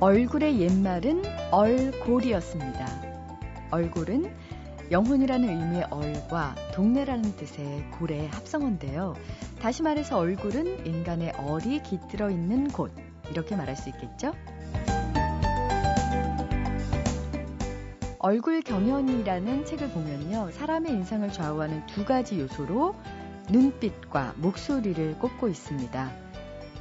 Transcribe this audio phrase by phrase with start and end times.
[0.00, 2.86] 얼굴의 옛말은 얼골이었습니다.
[3.72, 4.32] 얼굴은
[4.92, 9.14] 영혼이라는 의미의 얼과 동네라는 뜻의 골의 합성어인데요.
[9.60, 12.92] 다시 말해서 얼굴은 인간의 얼이 깃들어 있는 곳.
[13.28, 14.32] 이렇게 말할 수 있겠죠?
[18.20, 20.52] 얼굴 경연이라는 책을 보면요.
[20.52, 22.94] 사람의 인상을 좌우하는 두 가지 요소로
[23.50, 26.27] 눈빛과 목소리를 꼽고 있습니다.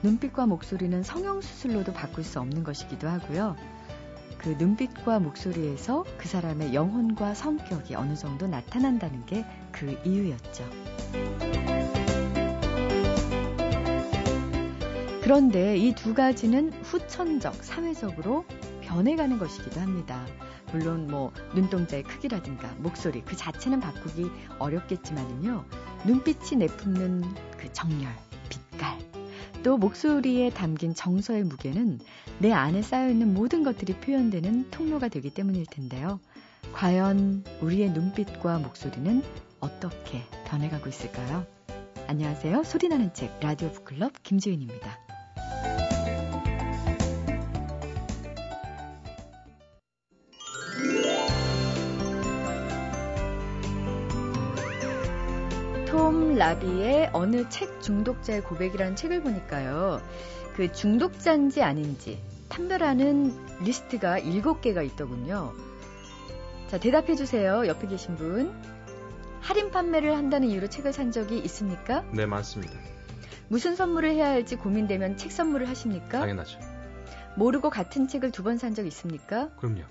[0.04, 3.56] 눈빛과 목소리는 성형수술로도 바꿀 수 없는 것이기도 하고요.
[4.38, 9.46] 그 눈빛과 목소리에서 그 사람의 영혼과 성격이 어느 정도 나타난다는 게
[9.78, 10.64] 그 이유였죠.
[15.22, 18.46] 그런데 이 두 가지는 후천적, 사회적으로
[18.82, 20.26] 변해가는 것이기도 합니다.
[20.72, 25.66] 물론 뭐 눈동자의 크기라든가 목소리 그 자체는 바꾸기 어렵겠지만은요.
[26.06, 27.24] 눈빛이 내뿜는
[27.58, 28.12] 그 정열,
[28.50, 28.98] 빛깔,
[29.64, 32.00] 또 목소리에 담긴 정서의 무게는
[32.40, 36.20] 내 안에 쌓여있는 모든 것들이 표현되는 통로가 되기 때문일 텐데요.
[36.74, 39.24] 과연 우리의 눈빛과 목소리는
[39.60, 41.46] 어떻게 변해가고 있을까요?
[42.08, 42.64] 안녕하세요.
[42.64, 45.07] 소리나는 책 라디오 북클럽 김지은입니다.
[56.48, 60.02] 톰 라비의 어느 책 중독자의 고백이라는 책을 보니까요.
[60.56, 65.54] 그 중독자인지 아닌지 판별하는 리스트가 7개가 있더군요.
[66.70, 67.68] 자, 대답해 주세요.
[67.68, 68.54] 옆에 계신 분.
[69.42, 72.04] 할인 판매를 한다는 이유로 책을 산 적이 있습니까?
[72.14, 72.74] 네, 많습니다.
[73.50, 76.20] 무슨 선물을 해야 할지 고민되면 책 선물을 하십니까?
[76.20, 76.60] 당연하죠.
[77.36, 79.50] 모르고 같은 책을 두 번 산 적 있습니까?
[79.58, 79.84] 그럼요.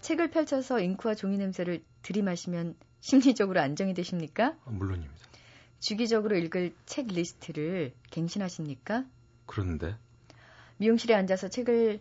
[0.00, 4.56] 책을 펼쳐서 잉크와 종이 냄새를 들이마시면 심리적으로 안정이 되십니까?
[4.64, 5.14] 아, 물론입니다.
[5.80, 9.04] 주기적으로 읽을 책 리스트를 갱신하십니까?
[9.46, 9.96] 그런데
[10.78, 12.00] 미용실에 앉아서 책을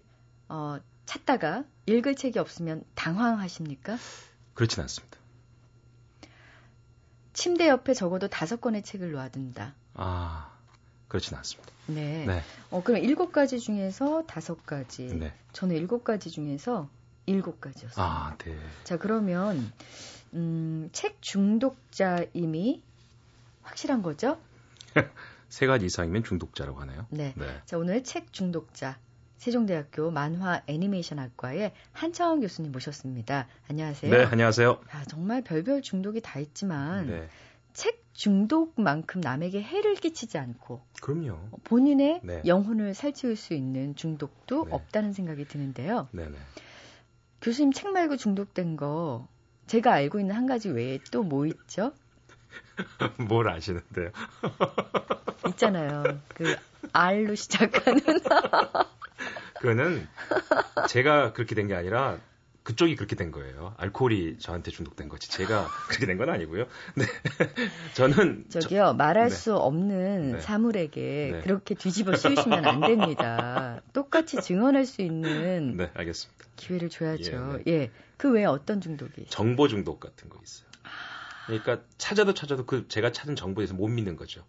[0.50, 3.98] 어, 찾다가 읽을 책이 없으면 당황하십니까?
[4.54, 5.18] 그렇진 않습니다.
[7.34, 9.76] 침대 옆에 적어도 다섯 권의 책을 놓아둔다.
[9.96, 10.58] 아,
[11.08, 11.72] 그렇진 않습니다.
[11.88, 12.26] 네.
[12.26, 12.42] 네.
[12.72, 15.06] 어, 그럼 일곱 가지 중에서 다섯 가지.
[15.08, 15.34] 네.
[15.52, 16.90] 저는 일곱 가지 중에서
[17.26, 18.06] 일곱 가지였어요.
[18.06, 18.58] 아, 네.
[18.84, 19.72] 자, 그러면
[20.34, 22.82] 음, 책 중독자임이
[23.66, 24.38] 확실한 거죠?
[25.50, 27.06] 세 가지 이상이면 중독자라고 하나요?
[27.10, 27.34] 네.
[27.38, 27.46] 네.
[27.66, 28.98] 자, 오늘 책 중독자
[29.38, 33.48] 세종대학교 만화 애니메이션학과의 한창원 교수님 모셨습니다.
[33.70, 34.12] 안녕하세요.
[34.12, 34.80] 네, 안녕하세요.
[34.92, 37.28] 아, 정말 별별 중독이 다 있지만 네.
[37.74, 41.38] 책 중독만큼 남에게 해를 끼치지 않고 그럼요.
[41.66, 42.42] 본인의 네.
[42.46, 44.72] 영혼을 살찌울 수 있는 중독도 네.
[44.74, 46.08] 없다는 생각이 드는데요.
[46.12, 46.38] 네, 네.
[47.42, 49.28] 교수님 책 말고 중독된 거
[49.68, 51.92] 제가 알고 있는 한 가지 외에 또 뭐 있죠?
[53.28, 54.12] 뭘 아시는데요?
[55.50, 56.04] 있잖아요.
[56.30, 56.56] 그
[56.94, 58.02] R로 시작하는
[59.60, 60.08] 그거는
[60.90, 62.18] 제가 그렇게 된 게 아니라
[62.64, 63.76] 그쪽이 그렇게 된 거예요.
[63.78, 65.30] 알코올이 저한테 중독된 거지.
[65.30, 66.66] 제가 그렇게 된 건 아니고요.
[66.96, 67.06] 네.
[67.94, 69.36] 저는 저기요 말할 네.
[69.36, 70.42] 수 없는 네.
[70.42, 71.42] 사물에게 네.
[71.42, 73.82] 그렇게 뒤집어 씌우시면 안 됩니다.
[73.94, 76.46] 똑같이 증언할 수 있는 네, 알겠습니다.
[76.56, 77.60] 기회를 줘야죠.
[77.68, 77.92] 예, 예.
[78.18, 79.26] 그 외에 어떤 중독이?
[79.30, 80.68] 정보 중독 같은 거 있어요.
[81.46, 84.44] 그러니까 찾아도 찾아도 그 제가 찾은 정보에서 못 믿는 거죠.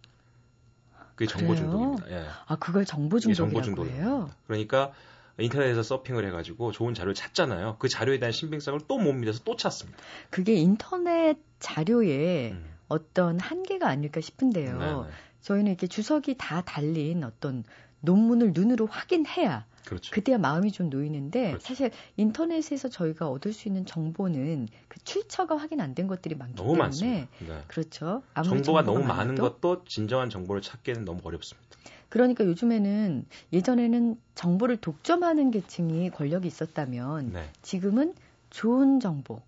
[1.15, 1.63] 그게 정보 그래요?
[1.63, 2.11] 중독입니다.
[2.11, 2.25] 예.
[2.45, 4.01] 아 그걸 정보 정보 중독이라고 중독입니다.
[4.03, 4.29] 해요?
[4.45, 4.93] 그러니까
[5.39, 7.77] 인터넷에서 서핑을 해가지고 좋은 자료를 찾잖아요.
[7.79, 9.97] 그 자료에 대한 신빙성을 또 못 믿어서 또 찾습니다.
[10.29, 12.65] 그게 인터넷 자료에 음.
[12.87, 14.77] 어떤 한계가 아닐까 싶은데요.
[14.79, 15.13] 네, 네.
[15.41, 17.63] 저희는 이렇게 주석이 다 달린 어떤
[18.01, 20.11] 논문을 눈으로 확인해야 그렇죠.
[20.13, 21.65] 그때야 마음이 좀 놓이는데 그렇죠.
[21.65, 26.69] 사실 인터넷에서 저희가 얻을 수 있는 정보는 그 출처가 확인 안 된 것들이 많기 너무
[26.73, 27.27] 때문에 많습니다.
[27.47, 27.63] 네.
[27.67, 28.21] 그렇죠.
[28.43, 29.03] 정보가 너무.
[29.05, 31.65] 많은 것도 진정한 정보를 찾기에는 너무 어렵습니다.
[32.09, 38.13] 그러니까 요즘에는 예전에는 정보를 독점하는 계층이 권력이 있었다면 네, 지금은
[38.49, 39.41] 좋은 정보,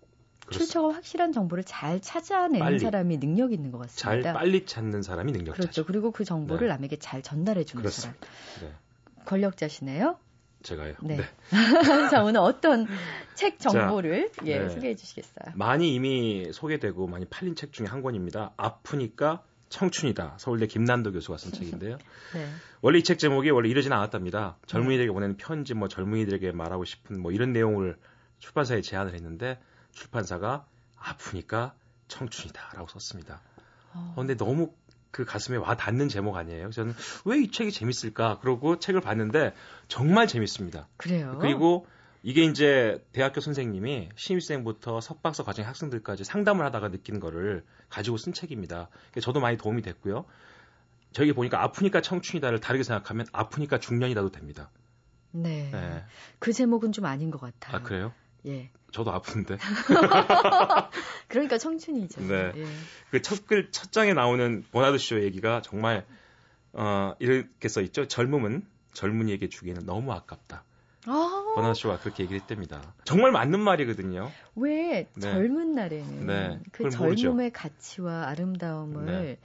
[0.46, 0.58] 그렇습니다.
[0.66, 2.80] 출처가 확실한 정보를 잘 찾아내는 빨리.
[2.80, 3.88] 사람이 능력 있는 것잘
[4.22, 4.34] 같습니다.
[4.34, 5.62] 빨리 찾는 사람이 능력자죠.
[5.62, 5.86] 그렇죠.
[5.86, 6.74] 그리고 그 정보를 네.
[6.74, 8.26] 남에게 잘 전달해 주는 그렇습니다.
[8.60, 8.72] 사람.
[8.72, 10.18] 네, 권력자시네요.
[10.64, 10.94] 제가요.
[11.02, 11.18] 네.
[11.18, 11.24] 네.
[12.10, 12.88] 자, 오늘 어떤
[13.36, 14.70] 책 정보를 예, 네.
[14.70, 15.54] 소개해 주시겠어요?
[15.56, 18.52] 많이 이미 소개되고 많이 팔린 책 중에 한 권입니다.
[18.58, 20.36] 아프니까 청춘이다.
[20.38, 21.98] 서울대 김난도 교수가 쓴 책인데요.
[22.34, 22.48] 네.
[22.82, 24.58] 원래 이 책 제목이 원래 이러지는 않았답니다.
[24.66, 27.98] 젊은이들에게 보내는 편지, 뭐 젊은이들에게 말하고 싶은 뭐 이런 내용을
[28.40, 29.60] 출판사에 제안을 했는데
[29.94, 30.66] 출판사가
[30.98, 31.74] 아프니까
[32.08, 33.42] 청춘이다라고 썼습니다.
[33.94, 34.74] 어, 어, 근데 너무
[35.12, 36.70] 그 가슴에 와 닿는 제목 아니에요.
[36.72, 36.94] 저는
[37.26, 38.40] 왜 이 책이 재밌을까?
[38.40, 39.54] 그러고 책을 봤는데
[39.88, 40.88] 정말 재밌습니다.
[40.98, 41.38] 그래요.
[41.42, 41.88] 그리고
[42.22, 48.90] 이게 이제 대학교 선생님이 신입생부터 석박사 과정 학생들까지 상담을 하다가 느낀 거를 가지고 쓴 책입니다.
[49.22, 50.26] 저도 많이 도움이 됐고요.
[51.12, 54.70] 저기 보니까 아프니까 청춘이다를 다르게 생각하면 아프니까 중년이다도 됩니다.
[55.32, 55.70] 네.
[55.72, 56.04] 네.
[56.40, 57.78] 그 제목은 좀 아닌 것 같아요.
[57.78, 58.14] 아 그래요?
[58.46, 58.70] 예.
[58.92, 59.58] 저도 아픈데.
[61.28, 62.22] 그러니까 청춘이죠.
[62.22, 62.52] 네.
[62.56, 62.66] 예.
[63.12, 66.06] 그첫 글, 첫 장에 나오는 보나드 쇼 얘기가 정말,
[66.74, 68.08] 어, 이렇게 써 있죠.
[68.08, 70.64] 젊음은 젊은이에게 주기에는 너무 아깝다.
[71.06, 72.94] 아~ 버나드 쇼가 그렇게 얘기를 했답니다.
[73.06, 74.32] 정말 맞는 말이거든요.
[74.56, 75.22] 왜 네.
[75.22, 76.60] 젊은 날에는 네.
[76.72, 77.52] 그 젊음의 모르죠.
[77.54, 79.40] 가치와 아름다움을 네.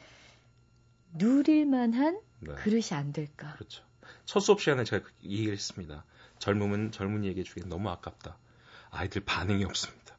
[1.16, 2.54] 누릴 만한 네.
[2.54, 3.54] 그릇이 안 될까?
[3.54, 3.84] 그렇죠.
[4.24, 6.04] 첫 수업 시간에 제가 이 얘기를 했습니다.
[6.38, 8.36] 젊음은 젊은이에게 주기엔 너무 아깝다.
[8.94, 10.16] 아이들 반응이 없습니다.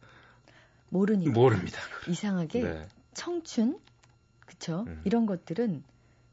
[0.89, 1.31] 모르니까.
[1.31, 1.80] 모릅니다.
[2.07, 2.88] 이상하게 네.
[3.13, 3.80] 청춘,
[4.45, 4.86] 그쵸?
[4.88, 5.01] 음.
[5.06, 5.83] 이런 것들은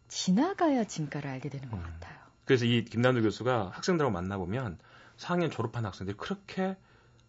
[0.08, 1.82] 지나가야 진가를 알게 되는 것 음.
[1.82, 2.18] 같아요.
[2.44, 4.78] 그래서 이 김남도 교수가 학생들하고 만나보면
[5.16, 6.76] 4학년 졸업한 학생들이 그렇게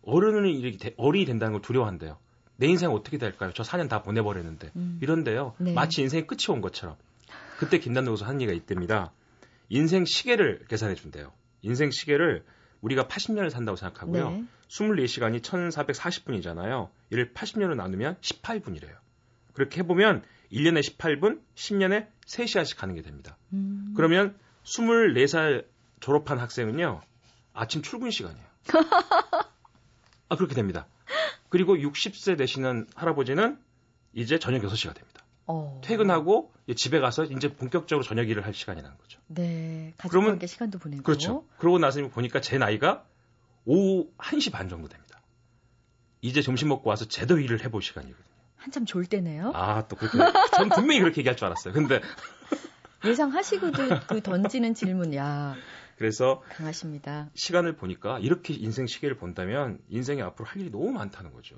[0.04, 2.18] 어른을 이렇게 어른이 된다는 걸 두려워한대요.
[2.58, 3.52] 내 인생 어떻게 될까요?
[3.54, 4.72] 저 4년 다 보내버렸는데.
[4.76, 5.00] 음.
[5.02, 5.56] 이런데요.
[5.60, 5.74] 네.
[5.74, 6.98] 마치 인생이 끝이 온 것처럼.
[7.58, 9.12] 그때 김남도 교수 한 얘기가 있답니다.
[9.70, 11.32] 인생 시계를 계산해 준대요.
[11.62, 12.44] 인생 시계를
[12.84, 14.30] 우리가 80년을 산다고 생각하고요.
[14.30, 14.44] 네.
[14.68, 16.90] 24시간이 1440분이잖아요.
[17.10, 18.96] 이를 80년으로 나누면 18분이래요.
[19.54, 23.38] 그렇게 해보면 1년에 18분, 10년에 3시간씩 가는 게 됩니다.
[23.54, 23.94] 음.
[23.96, 25.66] 그러면 24살
[26.00, 27.02] 졸업한 학생은요,
[27.54, 28.46] 아침 출근 시간이에요.
[30.30, 30.88] 아, 그렇게 됩니다.
[31.50, 33.58] 그리고 60세 되시는 할아버지는
[34.14, 35.13] 이제 저녁 6시가 됩니다.
[35.46, 35.82] 어.
[35.84, 39.20] 퇴근하고 집에 가서 이제 본격적으로 저녁 일을 할 시간이라는 거죠.
[39.28, 39.94] 네.
[39.98, 41.04] 가족과 함께 시간도 보내고.
[41.04, 41.46] 그렇죠.
[41.58, 43.06] 그러고 나서 보니까 제 나이가
[43.66, 45.22] 오후 1시 반 정도 됩니다.
[46.22, 48.34] 이제 점심 먹고 와서 제대로 일을 해볼 시간이거든요.
[48.56, 49.52] 한참 졸 때네요.
[49.54, 50.18] 아, 또 그렇게.
[50.56, 51.74] 전 분명히 그렇게 얘기할 줄 알았어요.
[51.74, 52.02] 근데.
[53.06, 55.56] 예상하시고도 그 던지는 질문, 야.
[56.04, 56.42] 그래서.
[56.50, 57.30] 강하십니다.
[57.34, 61.56] 시간을 보니까 이렇게 인생 시계를 본다면 인생에 앞으로 할 일이 너무 많다는 거죠.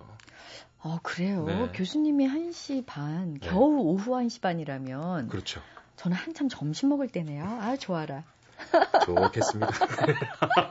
[0.77, 1.45] 어, 그래요.
[1.45, 1.71] 네.
[1.73, 3.49] 교수님이 1시 반, 네.
[3.49, 5.29] 겨우 오후 1시 반이라면.
[5.29, 5.63] 그렇죠.
[5.95, 7.43] 저는 한참 점심 먹을 때네요.
[7.43, 8.23] 아, 좋아라.
[9.05, 9.71] 좋겠습니다.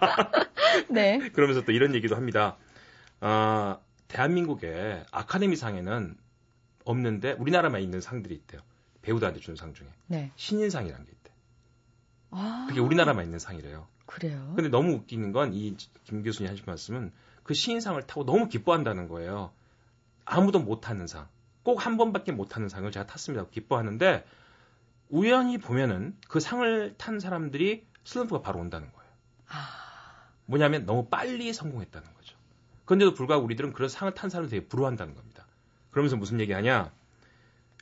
[0.89, 1.19] 네.
[1.31, 2.57] 그러면서 또 이런 얘기도 합니다.
[3.19, 6.17] 아, 대한민국의 아카데미 상에는
[6.85, 8.61] 없는데 우리나라만 있는 상들이 있대요.
[9.03, 9.89] 배우들한테 주는 상 중에.
[10.07, 10.31] 네.
[10.37, 11.24] 신인상이라는 게 있대.
[12.37, 12.67] 아.
[12.69, 13.87] 그게 우리나라만 있는 상이래요.
[14.07, 14.53] 그래요?
[14.55, 19.53] 근데 너무 웃기는 건 이 김 교수님 하신 말씀은 그 신인상을 타고 너무 기뻐한다는 거예요.
[20.25, 21.29] 아무도 못 타는 상.
[21.63, 23.47] 꼭 한 번밖에 못 타는 상을 제가 탔습니다.
[23.51, 24.25] 기뻐하는데
[25.09, 29.11] 우연히 보면은 그 상을 탄 사람들이 슬럼프가 바로 온다는 거예요.
[29.49, 30.29] 아...
[30.47, 32.37] 뭐냐면 너무 빨리 성공했다는 거죠.
[32.85, 35.47] 그런데도 불구하고 우리들은 그런 상을 탄 사람을 되게 부러워한다는 겁니다.
[35.91, 36.93] 그러면서 무슨 얘기하냐?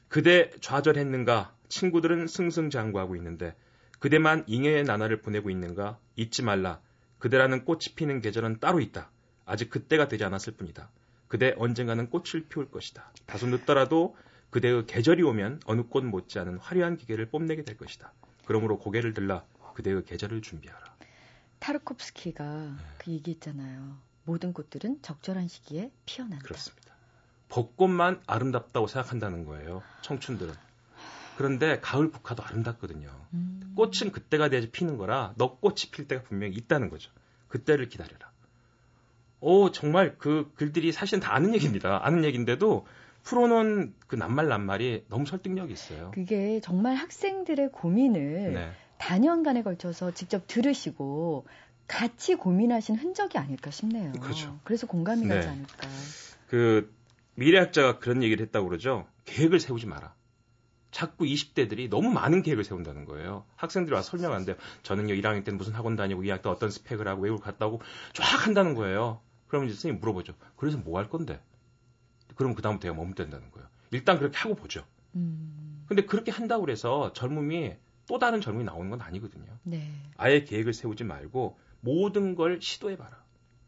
[0.08, 1.52] 그대 좌절했는가?
[1.69, 3.56] 친구들은 승승장구하고 있는데
[4.02, 5.96] 그대만 잉여의 나날을 보내고 있는가?
[6.16, 6.81] 잊지 말라.
[7.20, 9.12] 그대라는 꽃이 피는 계절은 따로 있다.
[9.46, 10.90] 아직 그때가 되지 않았을 뿐이다.
[11.28, 13.12] 그대 언젠가는 꽃을 피울 것이다.
[13.26, 14.16] 다소 늦더라도
[14.50, 18.12] 그대의 계절이 오면 어느 꽃 못지않은 화려한 기계를 뽐내게 될 것이다.
[18.44, 19.44] 그러므로 고개를 들라
[19.75, 20.96] 그대의 계절을 준비하라.
[21.60, 22.84] 타르콥스키가 네.
[22.99, 23.99] 그 얘기했잖아요.
[24.25, 26.44] 모든 꽃들은 적절한 시기에 피어난다.
[26.44, 26.93] 그렇습니다.
[27.50, 29.81] 벚꽃만 아름답다고 생각한다는 거예요.
[30.00, 30.72] 청춘들은.
[31.43, 33.11] 그런데 가을 국화도 아름답거든요.
[33.35, 33.73] 음.
[33.75, 37.11] 꽃은 그때가 돼야지 피는 거라 너 꽃이 필 때가 분명히 있다는 거죠.
[37.49, 38.31] 그때를 기다려라.
[39.40, 41.99] 오, 정말 그 글들이 사실은 다 아는 얘기입니다.
[42.07, 42.87] 아는 얘기인데도
[43.25, 46.12] 풀어놓은 그 낱말 낱말이 너무 설득력이 있어요.
[46.14, 48.71] 그게 정말 학생들의 고민을 네.
[48.99, 51.45] 단연간에 걸쳐서 직접 들으시고
[51.88, 54.12] 같이 고민하신 흔적이 아닐까 싶네요.
[54.12, 54.61] 그렇죠.
[54.62, 55.35] 그래서 공감이 네.
[55.35, 55.88] 가지 않을까.
[56.47, 56.95] 그
[57.35, 59.09] 미래학자가 그런 얘기를 했다고 그러죠.
[59.25, 60.14] 계획을 세우지 마라.
[60.92, 63.44] 자꾸 20대들이 너무 많은 계획을 세운다는 거예요.
[63.56, 67.42] 학생들이 와서 설명하는데 저는요 1학년 때는 무슨 학원 다니고 2학년 때 어떤 스펙을 하고 외국을
[67.42, 67.80] 갔다 오고
[68.12, 69.20] 쫙 한다는 거예요.
[69.49, 70.34] 그러면 이제 선생님 물어보죠.
[70.56, 71.40] 그래서 뭐 할 건데?
[72.37, 73.68] 그럼 그다음부터 제가 머뭇댄다는 거예요.
[73.90, 74.84] 일단 그렇게 하고 보죠.
[75.14, 75.84] 음.
[75.87, 77.75] 근데 그렇게 한다고 그래서 젊음이
[78.06, 79.46] 또 다른 젊음이 나오는 건 아니거든요.
[79.64, 79.92] 네.
[80.16, 83.22] 아예 계획을 세우지 말고 모든 걸 시도해봐라.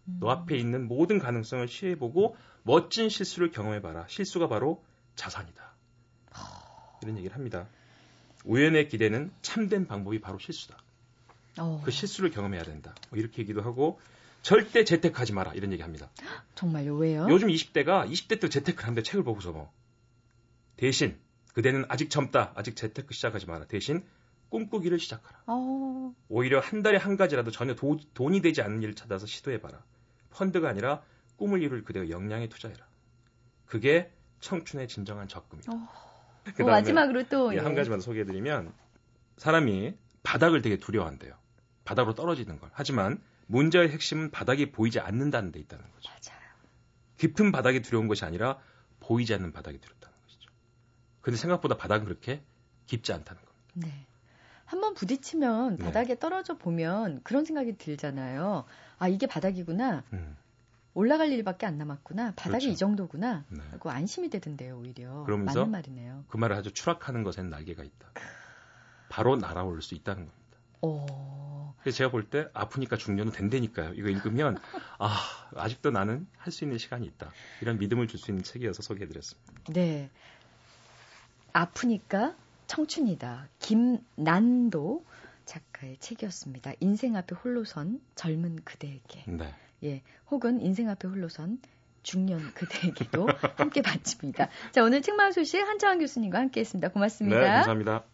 [0.08, 0.16] 음.
[0.20, 4.06] 너 앞에 있는 모든 가능성을 시도해보고 멋진 실수를 경험해봐라.
[4.08, 4.84] 실수가 바로
[5.16, 5.73] 자산이다.
[7.04, 7.68] 이런 얘기를 합니다.
[8.44, 10.76] 우연의 기대는 참된 방법이 바로 실수다.
[11.58, 11.80] 어.
[11.84, 12.94] 그 실수를 경험해야 된다.
[13.11, 14.00] 뭐 이렇게 얘기도 하고
[14.42, 16.11] 절대 재테크하지 마라 이런 얘기합니다.
[16.54, 16.96] 정말요?
[16.96, 17.26] 왜요?
[17.30, 19.73] 요즘 20대가 20대 때 재테크를 하는데 책을 보고서 뭐
[20.76, 21.16] 대신
[21.54, 22.52] 그대는 아직 젊다.
[22.56, 23.66] 아직 재테크 시작하지 마라.
[23.66, 24.04] 대신
[24.50, 25.42] 꿈꾸기를 시작하라.
[25.46, 26.14] 어...
[26.28, 29.82] 오히려 한 달에 한 가지라도 전혀 도, 돈이 되지 않는 일을 찾아서 시도해봐라.
[30.30, 31.02] 펀드가 아니라
[31.37, 32.87] 꿈을 이룰 그대의 역량에 투자해라.
[33.66, 35.73] 그게 청춘의 진정한 적금이다.
[35.73, 36.13] 어...
[36.56, 37.76] 그 마지막으로 또 예, 한 예.
[37.76, 38.72] 가지만 소개해드리면
[39.38, 41.34] 사람이 바닥을 되게 두려워한대요.
[41.84, 42.70] 바닥으로 떨어지는 걸.
[42.72, 46.10] 하지만 문제의 핵심은 바닥이 보이지 않는다는 데 있다는 거죠.
[46.10, 46.40] 맞아요.
[47.18, 48.58] 깊은 바닥이 두려운 것이 아니라
[49.00, 50.50] 보이지 않는 바닥이 두렵다는 것이죠.
[51.20, 52.42] 근데 생각보다 바닥은 그렇게
[52.86, 53.64] 깊지 않다는 겁니다.
[53.74, 54.06] 네.
[54.64, 55.84] 한번 부딪히면 네.
[55.84, 58.64] 바닥에 떨어져 보면 그런 생각이 들잖아요.
[58.98, 60.04] 아, 이게 바닥이구나.
[60.12, 60.36] 음.
[60.94, 62.34] 올라갈 일밖에 안 남았구나.
[62.36, 62.68] 바닥이 그렇죠.
[62.68, 63.44] 이 정도구나.
[63.48, 63.60] 네.
[63.72, 65.24] 하고 안심이 되던데요, 오히려.
[65.24, 66.24] 그러면서 맞는 말이네요.
[66.28, 68.08] 그 말을 아주 추락하는 것엔 날개가 있다.
[69.08, 70.58] 바로 날아올 수 있다는 겁니다.
[70.82, 71.74] 어...
[71.80, 73.94] 그래서 제가 볼 때 아프니까 중년은 된다니까요.
[73.94, 74.56] 이거 읽으면
[74.98, 75.16] 아
[75.56, 77.30] 아직도 나는 할 수 있는 시간이 있다.
[77.60, 79.52] 이런 믿음을 줄 수 있는 책이어서 소개해드렸습니다.
[79.72, 80.10] 네.
[81.52, 82.34] 아프니까
[82.66, 83.48] 청춘이다.
[83.58, 85.04] 김난도
[85.44, 86.72] 작가의 책이었습니다.
[86.80, 89.24] 인생 앞에 홀로 선 젊은 그대에게.
[89.26, 89.54] 네.
[89.84, 91.58] 예, 혹은 인생 앞에 홀로선
[92.02, 93.26] 중년 그대에게도
[93.56, 94.48] 함께 바칩니다.
[94.72, 96.88] 자, 오늘 책마을 소식 한창환 교수님과 함께 했습니다.
[96.88, 97.38] 고맙습니다.
[97.38, 98.04] 네, 감사합니다.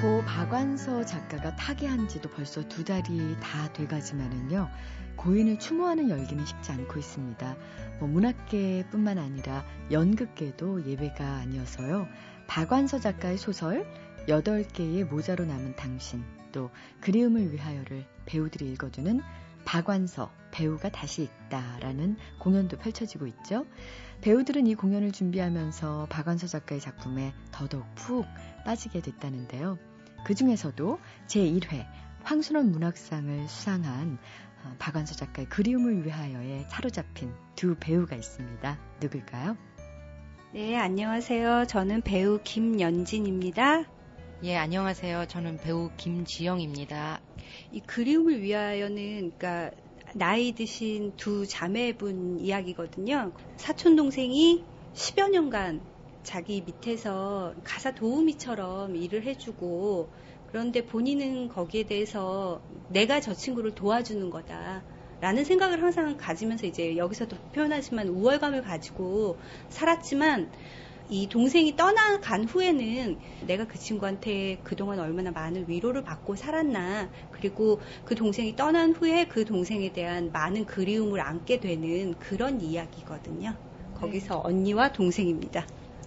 [0.00, 4.68] 고 박완서 작가가 타계한 지도 벌써 두 달이 다 돼가지만은요,
[5.16, 7.56] 고인을 추모하는 열기는 식지 않고 있습니다.
[7.98, 12.06] 뭐 문학계뿐만 아니라 연극계도 예외가 아니어서요.
[12.46, 13.84] 박완서 작가의 소설
[14.28, 19.20] 8개의 모자로 남은 당신 또 그리움을 위하여를 배우들이 읽어주는
[19.64, 23.66] 박완서 배우가 다시 읽다라는 공연도 펼쳐지고 있죠.
[24.22, 28.26] 배우들은 이 공연을 준비하면서 박완서 작가의 작품에 더더욱 푹
[28.64, 29.78] 빠지게 됐다는데요.
[30.24, 31.86] 그 중에서도 제1회
[32.22, 34.18] 황순원 문학상을 수상한
[34.64, 38.78] 어, 박완서 작가의 그리움을 위하여에 사로잡힌 두 배우가 있습니다.
[39.00, 39.56] 누굴까요?
[40.52, 41.66] 네, 안녕하세요.
[41.66, 43.97] 저는 배우 김연진입니다.
[44.44, 45.26] 예, 안녕하세요.
[45.26, 47.20] 저는 배우 김지영입니다.
[47.72, 49.72] 이 그리움을 위하여는 그러니까
[50.14, 53.32] 나이 드신 두 자매분 이야기거든요.
[53.56, 54.64] 사촌 동생이
[54.94, 55.80] 10여 년간
[56.22, 60.12] 자기 밑에서 가사 도우미처럼 일을 해주고
[60.46, 64.84] 그런데 본인은 거기에 대해서 내가 저 친구를 도와주는 거다.
[65.20, 70.52] 라는 생각을 항상 가지면서 이제 여기서도 표현하지만 우월감을 가지고 살았지만
[71.08, 78.14] 이 동생이 떠나간 후에는 내가 그 친구한테 그동안 얼마나 많은 위로를 받고 살았나 그리고 그
[78.14, 83.56] 동생이 떠난 후에 그 동생에 대한 많은 그리움을 안게 되는 그런 이야기거든요.
[83.94, 84.40] 거기서 네.
[84.44, 85.66] 언니와 동생입니다.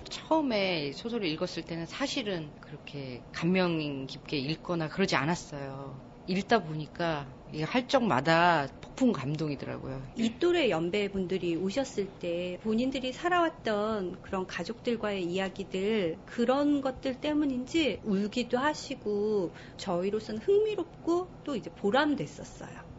[0.09, 6.03] 처음에 소설을 읽었을 때는 사실은 그렇게 감명 깊게 읽거나 그러지 않았어요.
[6.27, 7.25] 읽다 보니까
[7.63, 10.01] 할 적마다 폭풍 감동이더라고요.
[10.15, 19.51] 이 또래 연배분들이 오셨을 때 본인들이 살아왔던 그런 가족들과의 이야기들 그런 것들 때문인지 울기도 하시고
[19.77, 22.91] 저희로서는 흥미롭고 또 이제 보람됐었어요.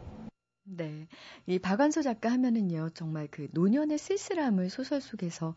[0.65, 1.07] 네.
[1.45, 5.55] 이 박완서 작가 하면은요, 정말 그 노년의 쓸쓸함을 소설 속에서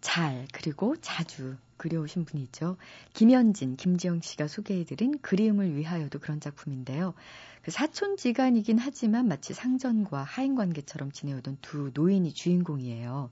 [0.00, 2.76] 잘 그리고 자주 그려오신 분이죠.
[3.12, 7.14] 김현진, 김지영 씨가 소개해드린 그리움을 위하여도 그런 작품인데요.
[7.62, 13.30] 그 사촌지간이긴 하지만 마치 상전과 하인 관계처럼 지내오던 두 노인이 주인공이에요.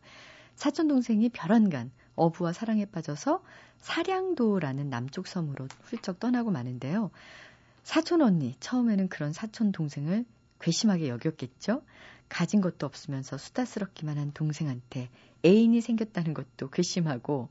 [0.55, 3.43] 사촌 동생이 별안간 어부와 사랑에 빠져서
[3.79, 7.11] 사량도라는 남쪽 섬으로 훌쩍 떠나고 마는데요.
[7.83, 10.25] 사촌 언니 처음에는 그런 사촌 동생을
[10.61, 11.83] 괘씸하게 여겼겠죠.
[12.29, 15.11] 가진 것도 없으면서 수다스럽기만 한 동생한테
[15.45, 17.51] 애인이 생겼다는 것도 괘씸하고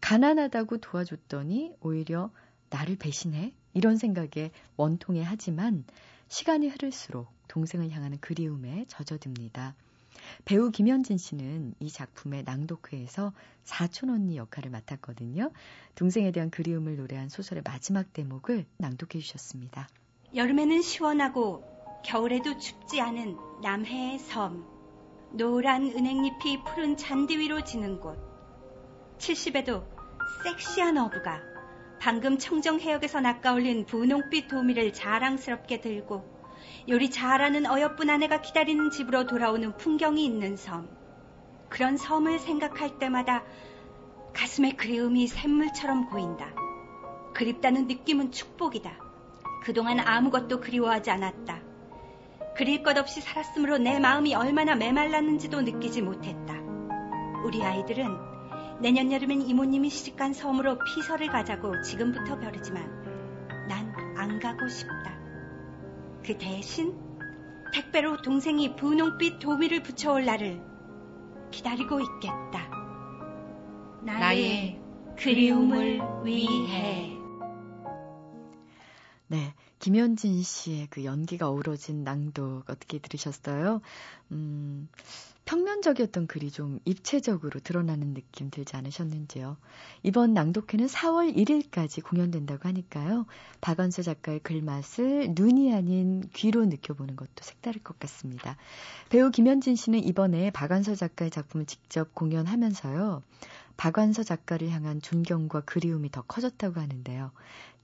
[0.00, 2.30] 가난하다고 도와줬더니 오히려
[2.70, 3.52] 나를 배신해?
[3.74, 5.84] 이런 생각에 원통해 하지만
[6.28, 9.74] 시간이 흐를수록 동생을 향하는 그리움에 젖어듭니다.
[10.44, 13.32] 배우 김현진 씨는 이 작품의 낭독회에서
[13.64, 15.50] 사촌 언니 역할을 맡았거든요.
[15.94, 19.88] 동생에 대한 그리움을 노래한 소설의 마지막 대목을 낭독해 주셨습니다.
[20.34, 21.64] 여름에는 시원하고
[22.04, 24.66] 겨울에도 춥지 않은 남해의 섬.
[25.32, 28.27] 노란 은행잎이 푸른 잔디 위로 지는 곳.
[29.18, 29.84] 70에도
[30.44, 31.42] 섹시한 어부가
[32.00, 36.38] 방금 청정 해역에서 낚아올린 분홍빛 도미를 자랑스럽게 들고
[36.88, 40.88] 요리 잘하는 어여쁜 아내가 기다리는 집으로 돌아오는 풍경이 있는 섬.
[41.68, 43.44] 그런 섬을 생각할 때마다
[44.32, 46.54] 가슴에 그리움이 샘물처럼 고인다.
[47.34, 48.90] 그립다는 느낌은 축복이다.
[49.62, 51.60] 그동안 아무것도 그리워하지 않았다.
[52.56, 56.54] 그릴 것 없이 살았으므로 내 마음이 얼마나 메말랐는지도 느끼지 못했다.
[57.44, 58.27] 우리 아이들은
[58.80, 65.16] 내년 여름엔 이모님이 시집간 섬으로 피서를 가자고 지금부터 벼르지만 난 안 가고 싶다.
[66.24, 66.92] 그 대신
[67.72, 70.60] 택배로 동생이 분홍빛 도미를 붙여올 날을
[71.52, 72.68] 기다리고 있겠다.
[74.02, 74.80] 나의
[75.16, 77.16] 그리움을 위해.
[79.28, 79.54] 네.
[79.78, 83.80] 김현진 씨의 그 연기가 어우러진 낭독 어떻게 들으셨어요?
[84.32, 84.88] 음,
[85.48, 89.56] 평면적이었던 글이 좀 입체적으로 드러나는 느낌 들지 않으셨는지요?
[90.02, 93.24] 이번 낭독회는 4월 1일까지 공연된다고 하니까요.
[93.62, 98.58] 박원서 작가의 글맛을 눈이 아닌 귀로 느껴보는 것도 색다를 것 같습니다.
[99.08, 103.22] 배우 김현진 씨는 이번에 박완서 작가의 작품을 직접 공연하면서요.
[103.78, 107.32] 박완서 작가를 향한 존경과 그리움이 더 커졌다고 하는데요.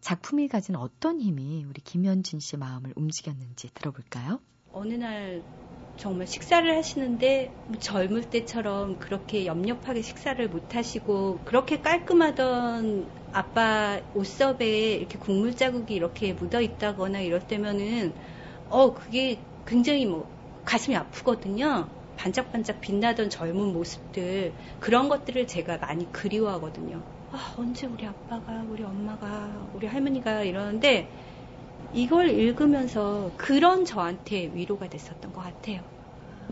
[0.03, 4.41] 작품이 가진 어떤 힘이 우리 김현진 씨의 마음을 움직였는지 들어볼까요?
[4.75, 5.43] 어느 날
[5.97, 14.95] 정말 식사를 하시는데 뭐 젊을 때처럼 그렇게 염렵하게 식사를 못 하시고 그렇게 깔끔하던 아빠 옷섭에
[14.95, 18.15] 이렇게 국물 자국이 이렇게 묻어 있다거나 이럴 때면은
[18.69, 20.29] 어 그게 굉장히 뭐
[20.65, 21.89] 가슴이 아프거든요.
[22.17, 27.05] 반짝반짝 빛나던 젊은 모습들 그런 것들을 제가 많이 그리워하거든요.
[27.31, 31.13] 아 언제 우리 아빠가 우리 엄마가 우리 할머니가 이러는데
[31.95, 35.83] 이걸 읽으면서 그런 저한테 위로가 됐었던 것 같아요.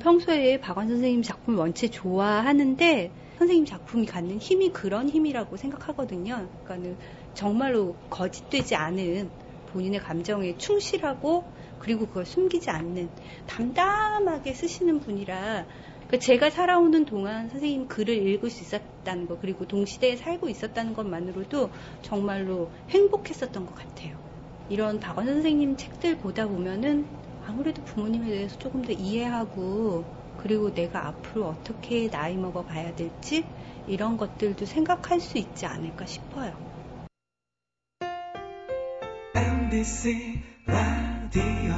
[0.01, 6.49] 평소에 박원 선생님 작품 원체 좋아하는데 선생님 작품이 갖는 힘이 그런 힘이라고 생각하거든요.
[6.63, 6.97] 그러니까는
[7.35, 9.33] 정말로 거짓되지 않은
[9.67, 13.11] 본인의 감정에 충실하고 그리고 그걸 숨기지 않는
[13.47, 15.67] 담담하게 쓰시는 분이라
[16.07, 21.73] 그러니까 제가 살아오는 동안 선생님 글을 읽을 수 있었다는 거 그리고 동시대에 살고 있었다는 것만으로도
[22.01, 24.15] 정말로 행복했었던 것 같아요.
[24.69, 27.07] 이런 박원 선생님 책들 보다 보면은
[27.47, 30.05] 아무래도 부모님에 대해서 조금 더 이해하고
[30.39, 33.45] 그리고 내가 앞으로 어떻게 나이 먹어 가야 될지
[33.87, 36.57] 이런 것들도 생각할 수 있지 않을까 싶어요.
[39.35, 41.75] MBC 라디오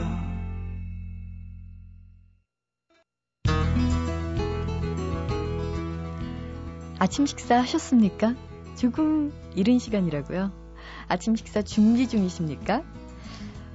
[6.99, 8.35] 아침 식사 하셨습니까?
[8.77, 10.64] 조금 이른 시간이라고요.
[11.09, 12.83] 아침 식사 준비 중이십니까?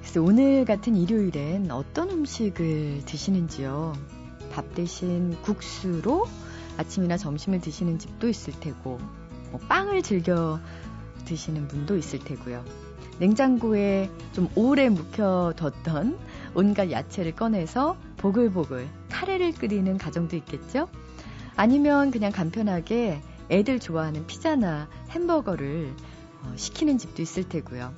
[0.00, 3.92] 그래서 오늘 같은 일요일엔 어떤 음식을 드시는지요?
[4.52, 6.26] 밥 대신 국수로
[6.76, 8.98] 아침이나 점심을 드시는 집도 있을 테고,
[9.50, 10.58] 뭐 빵을 즐겨
[11.24, 12.64] 드시는 분도 있을 테고요.
[13.18, 16.18] 냉장고에 좀 오래 묵혀뒀던
[16.54, 20.88] 온갖 야채를 꺼내서 보글보글 카레를 끓이는 가정도 있겠죠?
[21.54, 26.09] 아니면 그냥 간편하게 애들 좋아하는 피자나 햄버거를 어,
[26.56, 27.92] 시키는 집도 있을 테고요.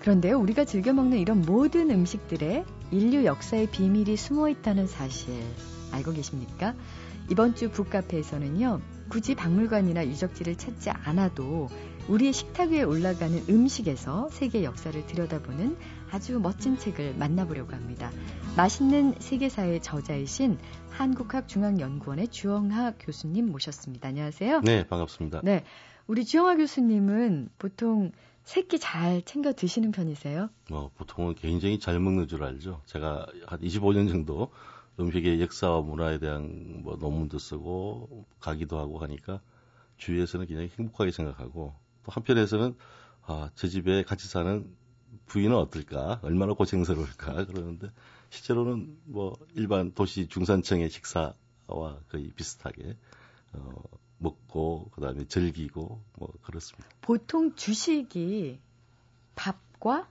[0.00, 5.34] 그런데 우리가 즐겨 먹는 이런 모든 음식들에 인류 역사의 비밀이 숨어 있다는 사실
[5.90, 6.74] 알고 계십니까?
[7.28, 11.68] 이번 주 북카페에서는요, 굳이 박물관이나 유적지를 찾지 않아도
[12.08, 15.76] 우리의 식탁 위에 올라가는 음식에서 세계 역사를 들여다보는
[16.12, 18.12] 아주 멋진 책을 만나보려고 합니다.
[18.56, 20.58] 맛있는 세계사의 저자이신
[20.90, 24.08] 한국학중앙연구원의 주영하 교수님 모셨습니다.
[24.08, 24.60] 안녕하세요.
[24.60, 25.40] 네, 반갑습니다.
[25.42, 25.64] 네.
[26.06, 28.12] 우리 주영하 교수님은 보통
[28.44, 30.50] 새끼 잘 챙겨 드시는 편이세요?
[30.70, 32.80] 뭐 보통은 굉장히 잘 먹는 줄 알죠.
[32.86, 34.52] 제가 한 25년 정도
[35.00, 39.40] 음식의 역사와 문화에 대한 뭐 논문도 쓰고 가기도 하고 하니까
[39.96, 42.76] 주위에서는 굉장히 행복하게 생각하고 또 한편에서는
[43.22, 44.64] 아, 저 집에 같이 사는
[45.26, 46.20] 부인은 어떨까?
[46.22, 47.46] 얼마나 고생스러울까?
[47.46, 47.90] 그러는데
[48.30, 52.96] 실제로는 뭐 일반 도시 중산층의 식사와 거의 비슷하게
[53.54, 53.82] 어,
[54.18, 56.88] 먹고 그다음에 즐기고 뭐 그렇습니다.
[57.00, 58.58] 보통 주식이
[59.34, 60.08] 밥과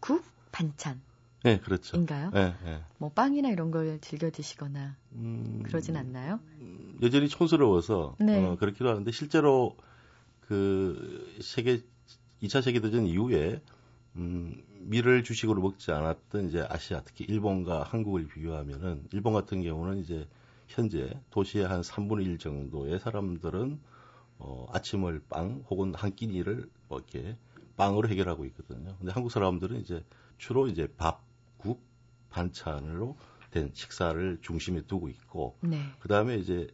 [0.00, 1.00] 국, 반찬.
[1.42, 1.96] 네, 그렇죠.
[1.96, 2.30] 인가요?
[2.30, 2.82] 네, 네.
[2.98, 6.40] 뭐 빵이나 이런 걸 즐겨 드시거나 음, 그러진 않나요?
[7.02, 8.38] 여전히 촌스러워서 네.
[8.38, 9.76] 어, 그렇기도 하는데 실제로
[10.40, 11.82] 그 세계
[12.42, 13.60] 2차 세계 대전 이후에
[14.16, 20.28] 음, 밀을 주식으로 먹지 않았던 이제 아시아 특히 일본과 한국을 비교하면은 일본 같은 경우는 이제
[20.66, 23.80] 현재 도시의 한 3분의 1 정도의 사람들은
[24.38, 27.36] 어, 아침을 빵 혹은 한 끼니를 뭐 이렇게
[27.76, 28.96] 빵으로 해결하고 있거든요.
[28.98, 30.04] 근데 한국 사람들은 이제
[30.38, 31.22] 주로 이제 밥,
[31.58, 31.82] 국,
[32.30, 33.16] 반찬으로
[33.50, 35.78] 된 식사를 중심에 두고 있고, 네.
[36.00, 36.68] 그 다음에 이제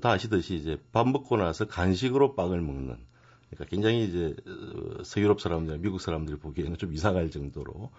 [0.00, 2.98] 다 아시듯이 이제 밥 먹고 나서 간식으로 빵을 먹는,
[3.50, 7.90] 그러니까 굉장히 이제 어, 서유럽 사람들, 미국 사람들이 보기에는 좀 이상할 정도로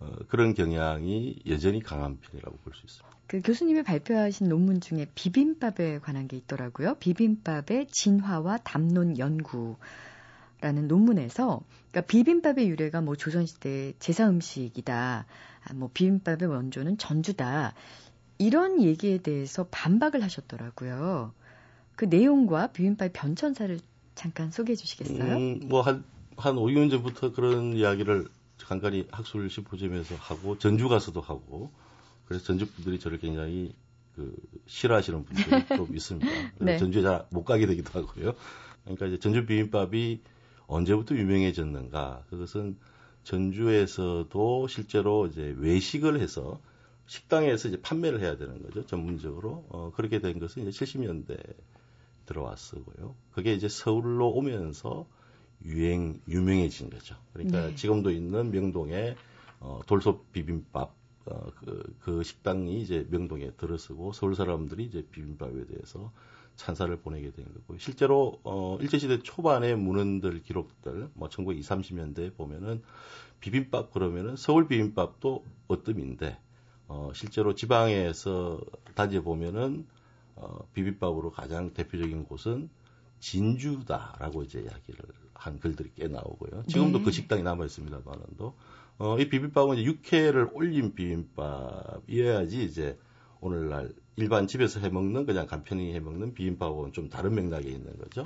[0.00, 3.18] 어, 그런 경향이 여전히 강한 편이라고 볼 수 있습니다.
[3.26, 6.94] 그 교수님이 발표하신 논문 중에 비빔밥에 관한 게 있더라고요.
[6.94, 9.76] 비빔밥의 진화와 담론 연구
[10.60, 15.26] 라는 논문에서 그러니까 비빔밥의 유래가 뭐 조선시대 제사 음식이다.
[15.64, 17.74] 아, 뭐 비빔밥의 원조는 전주다.
[18.38, 21.32] 이런 얘기에 대해서 반박을 하셨더라고요.
[21.96, 23.78] 그 내용과 비빔밥의 변천사를
[24.14, 25.36] 잠깐 소개해 주시겠어요?
[25.36, 26.02] 음, 뭐한
[26.36, 28.28] 한 5, 6년 전부터 그런 이야기를
[28.66, 31.70] 간간히 학술 심포지엄에서 하고 전주 가서도 하고
[32.26, 33.74] 그래서 전주 분들이 저를 굉장히
[34.14, 34.34] 그
[34.66, 36.30] 싫어하시는 분들이 좀 있습니다.
[36.58, 36.78] 네.
[36.78, 38.34] 전주에 잘 못 가게 되기도 하고요.
[38.84, 40.20] 그러니까 이제 전주 비빔밥이
[40.66, 42.24] 언제부터 유명해졌는가?
[42.28, 42.76] 그것은
[43.24, 46.60] 전주에서도 실제로 이제 외식을 해서
[47.06, 48.84] 식당에서 이제 판매를 해야 되는 거죠.
[48.86, 49.66] 전문적으로.
[49.70, 51.38] 어, 그렇게 된 것은 이제 70년대
[52.26, 53.14] 들어왔었고요.
[53.32, 55.06] 그게 이제 서울로 오면서
[55.64, 57.16] 유행, 유명해진 거죠.
[57.32, 57.74] 그러니까 네.
[57.74, 59.16] 지금도 있는 명동에
[59.60, 60.94] 어, 돌솥 비빔밥
[61.26, 66.12] 어, 그, 그 식당이 이제 명동에 들어서고 서울 사람들이 이제 비빔밥에 대해서
[66.56, 72.82] 찬사를 보내게 된 거고 실제로 어, 일제시대 초반의 문헌들 기록들 뭐 1920, 30년대에 보면은
[73.40, 76.38] 비빔밥 그러면은 서울 비빔밥도 어뜸인데
[76.88, 78.60] 어, 실제로 지방에서
[78.94, 79.86] 다져 보면은
[80.34, 82.70] 어, 비빔밥으로 가장 대표적인 곳은
[83.20, 85.04] 진주다라고 이제 이야기를
[85.38, 86.64] 한 글들이 꽤 나오고요.
[86.66, 87.04] 지금도 네.
[87.04, 88.54] 그 식당이 남아 있습니다만은도
[88.98, 92.98] 어, 이 비빔밥은 이제 육회를 올린 비빔밥이어야지 이제
[93.40, 98.24] 오늘날 일반 집에서 해 먹는 그냥 간편히 해 먹는 비빔밥은 좀 다른 맥락에 있는 거죠.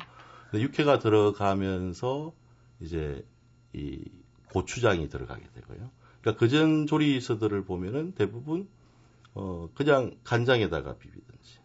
[0.55, 2.33] 육회가 들어가면서
[2.81, 3.25] 이제
[3.75, 4.03] 이
[4.51, 5.91] 고추장이 들어가게 되고요.
[6.23, 8.69] 그러니까 그전 조리서들을 보면은 대부분
[9.35, 11.59] 어 그냥 간장에다가 비비든지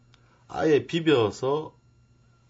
[0.50, 1.77] 아예 비벼서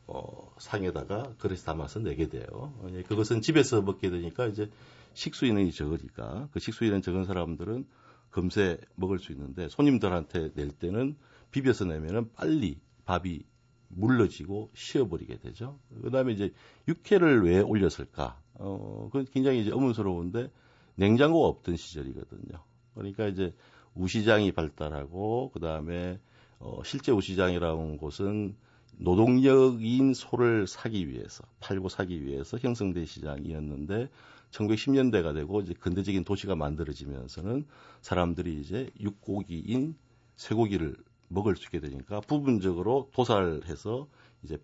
[0.08, 2.74] 어 상에다가 그릇에 담아서 내게 돼요.
[2.94, 4.70] 예, 그것은 집에서 먹게 되니까 이제
[5.14, 7.86] 식수인이 적으니까 그 식수인은 적은 사람들은
[8.30, 11.18] 금세 먹을 수 있는데 손님들한테 낼 때는
[11.52, 13.44] 비벼서 내면은 빨리 밥이
[13.90, 15.80] 물러지고 쉬어버리게 되죠.
[16.02, 16.54] 그 다음에 이제
[16.88, 18.40] 육회를 왜 올렸을까?
[18.56, 20.52] 어, 그 굉장히 이제 의문스러운데
[20.96, 22.64] 냉장고가 없던 시절이거든요.
[22.94, 23.54] 그러니까 이제
[23.94, 26.20] 우시장이 발달하고 그 다음에
[26.60, 28.56] 어, 실제 우시장이라는 곳은
[28.98, 34.10] 노동력인 소를 사기 위해서 팔고 사기 위해서 형성된 시장이었는데
[34.52, 37.66] 1910년대가 되고 이제 근대적인 도시가 만들어지면서는
[38.02, 39.96] 사람들이 이제 육고기인
[40.36, 40.96] 쇠고기를
[41.28, 44.08] 먹을 수 있게 되니까 부분적으로 도살해서
[44.44, 44.58] 이제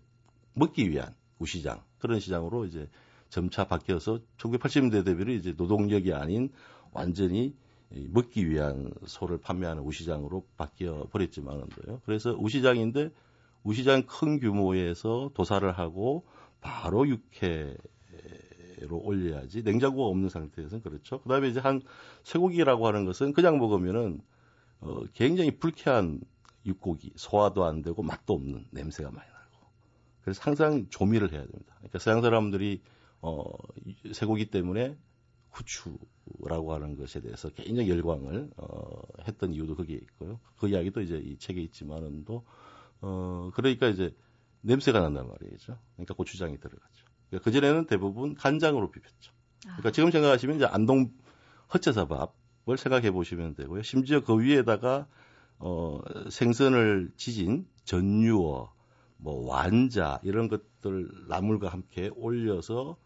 [0.54, 2.88] 먹기 위한 우시장 그런 시장으로 이제
[3.28, 6.50] 점차 바뀌어서 1980년대 대비로 이제 노동력이 아닌
[6.92, 7.54] 완전히
[7.90, 12.00] 먹기 위한 소를 판매하는 우시장으로 바뀌어 버렸지만은도요.
[12.04, 13.10] 그래서 우시장인데
[13.64, 16.24] 우시장 큰 규모에서 도살을 하고
[16.60, 17.76] 바로 육회로
[18.90, 21.20] 올려야지 냉장고가 없는 상태에서는 그렇죠.
[21.22, 21.82] 그다음에 이제 한
[22.22, 24.20] 쇠고기라고 하는 것은 그냥 먹으면은
[24.80, 26.20] 어, 굉장히 불쾌한
[26.66, 29.66] 육고기 소화도 안 되고 맛도 없는 냄새가 많이 나고
[30.22, 31.74] 그래서 항상 조미를 해야 됩니다.
[31.78, 32.82] 그러니까 서양 사람들이
[33.20, 33.44] 어,
[34.12, 34.96] 쇠고기 때문에
[35.52, 40.40] 후추라고 하는 것에 대해서 굉장히 열광을 어, 했던 이유도 거기에 있고요.
[40.56, 42.44] 그 이야기도 이제 이 책에 있지만은도
[43.06, 44.16] 어, 그러니까 이제
[44.62, 45.78] 냄새가 난단 말이죠.
[45.94, 47.04] 그러니까 고추장이 들어갔죠.
[47.28, 49.32] 그러니까 그전에는 대부분 간장으로 비볐죠.
[49.62, 51.12] 그러니까 지금 생각하시면 이제 안동
[51.74, 53.82] 헛제사밥을 생각해 보시면 되고요.
[53.82, 55.06] 심지어 그 위에다가
[55.58, 58.72] 어, 생선을 지진 전유어,
[59.18, 62.96] 뭐 완자 이런 것들 나물과 함께 올려서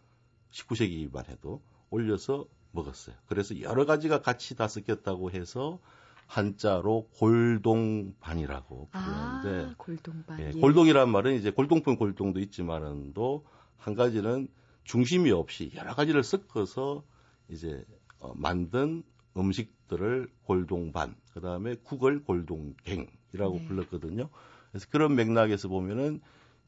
[0.52, 3.16] 19세기만 해도 올려서 먹었어요.
[3.26, 5.80] 그래서 여러 가지가 같이 다 섞였다고 해서
[6.28, 10.40] 한자로 골동반이라고 부르는데 아, 골동반.
[10.40, 10.60] 예, 예.
[10.60, 13.44] 골동이란 말은 이제 골동품 골동도 있지만은도
[13.78, 14.48] 한 가지는
[14.84, 17.02] 중심이 없이 여러 가지를 섞어서
[17.48, 17.82] 이제
[18.20, 19.02] 어, 만든
[19.36, 23.64] 음식들을 골동반, 그 다음에 국을 골동갱이라고 네.
[23.66, 24.28] 불렀거든요.
[24.70, 26.20] 그래서 그런 맥락에서 보면은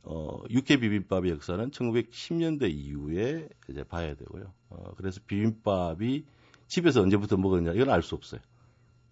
[0.02, 4.52] 어, 육회 비빔밥의 역사는 1910년대 이후에 이제 봐야 되고요.
[4.70, 6.24] 어, 그래서 비빔밥이
[6.66, 8.40] 집에서 언제부터 먹었냐 이건 알 수 없어요.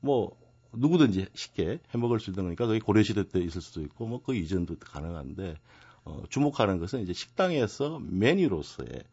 [0.00, 0.36] 뭐
[0.72, 4.20] 누구든지 쉽게 해 먹을 수 있는 거니까 그게 고려 시대 때 있을 수도 있고 뭐
[4.22, 5.56] 그 이전도 가능한데
[6.04, 9.04] 어, 주목하는 것은 이제 식당에서 메뉴로서의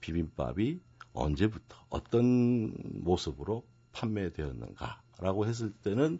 [0.00, 0.80] 비빔밥이
[1.12, 6.18] 언제부터 어떤 모습으로 판매되었는가라고 했을 때는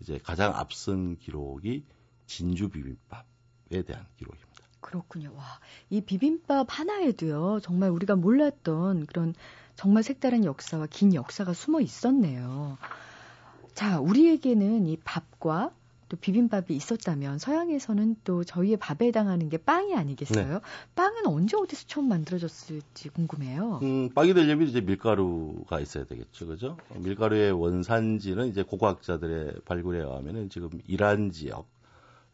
[0.00, 1.84] 이제 가장 앞선 기록이
[2.26, 4.50] 진주 비빔밥에 대한 기록입니다.
[4.80, 5.32] 그렇군요.
[5.36, 5.44] 와,
[5.90, 9.34] 이 비빔밥 하나에도요, 정말 우리가 몰랐던 그런
[9.76, 12.78] 정말 색다른 역사와 긴 역사가 숨어 있었네요.
[13.74, 15.70] 자, 우리에게는 이 밥과
[16.12, 20.54] 또 비빔밥이 있었다면 서양에서는 또 저희의 밥에 해당하는 게 빵이 아니겠어요?
[20.54, 20.60] 네.
[20.94, 23.80] 빵은 언제 어디서 처음 만들어졌을지 궁금해요.
[23.82, 26.76] 음, 빵이 되려면 이제 밀가루가 있어야 되겠죠, 그죠?
[26.94, 31.66] 밀가루의 원산지는 이제 고고학자들의 발굴에 의하면은 지금 이란 지역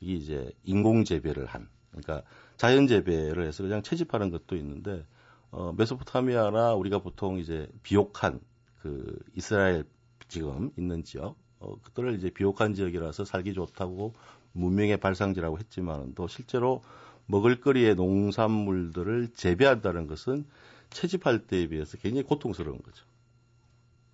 [0.00, 2.22] 이 이제 인공 재배를 한 그러니까
[2.56, 5.04] 자연 재배를 해서 그냥 채집하는 것도 있는데
[5.52, 8.40] 어, 메소포타미아나 우리가 보통 이제 비옥한
[8.82, 9.84] 그 이스라엘
[10.28, 14.14] 지금 있는 지역 어, 그들을 이제 비옥한 지역이라서 살기 좋다고
[14.52, 16.82] 문명의 발상지라고 했지만 또 실제로
[17.26, 20.46] 먹을거리의 농산물들을 재배한다는 것은
[20.90, 23.04] 채집할 때에 비해서 굉장히 고통스러운 거죠.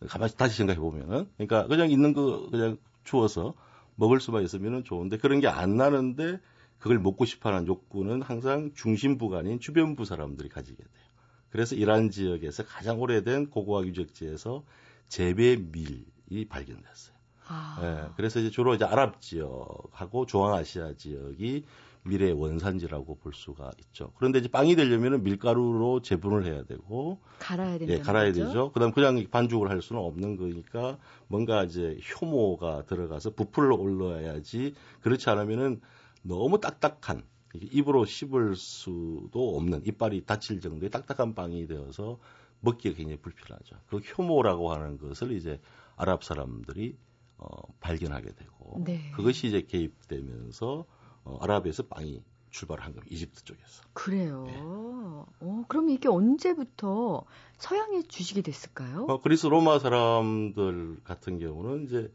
[0.09, 3.55] 가만히 다시 생각해 보면은 그러니까 그냥 있는 거 그냥 주워서
[3.96, 6.40] 먹을 수만 있으면 좋은데 그런 게 안 나는데
[6.79, 11.05] 그걸 먹고 싶어하는 욕구는 항상 중심부가 아닌 주변부 사람들이 가지게 돼요.
[11.50, 14.64] 그래서 이란 지역에서 가장 오래된 고고학 유적지에서
[15.08, 17.14] 재배 밀이 발견됐어요.
[17.46, 17.78] 아.
[17.82, 21.64] 예, 그래서 이제 주로 이제 아랍 지역하고 중앙아시아 지역이
[22.06, 24.12] 미래 원산지라고 볼 수가 있죠.
[24.16, 27.94] 그런데 이제 빵이 되려면 밀가루로 재분을 해야 되고 갈아야 된다.
[27.94, 28.44] 예, 갈아야 거죠?
[28.44, 28.72] 되죠.
[28.72, 35.80] 그다음 그냥 반죽을 할 수는 없는 거니까 뭔가 이제 효모가 들어가서 부풀러 올라야지 그렇지 않으면은
[36.22, 37.22] 너무 딱딱한
[37.54, 42.18] 입으로 씹을 수도 없는 이빨이 다칠 정도의 딱딱한 빵이 되어서
[42.64, 43.77] 먹기가 굉장히 불편하죠.
[43.87, 45.61] 그 효모라고 하는 것을 이제
[45.96, 46.96] 아랍 사람들이
[47.37, 47.46] 어,
[47.81, 49.11] 발견하게 되고 네.
[49.14, 50.87] 그것이 이제 개입되면서
[51.24, 53.12] 어, 아랍에서 빵이 출발한 겁니다.
[53.12, 53.83] 이집트 쪽에서.
[53.92, 54.44] 그래요.
[54.46, 54.61] 네.
[54.61, 57.24] 어, 그럼 이게 언제부터
[57.59, 59.07] 서양에 주식이 됐을까요?
[59.09, 62.12] 어, 그리스 로마 사람들 같은 경우는 이제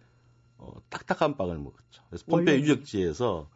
[0.58, 2.04] 어, 딱딱한 빵을 먹었죠.
[2.10, 3.50] 그래서 폼페이 유적지에서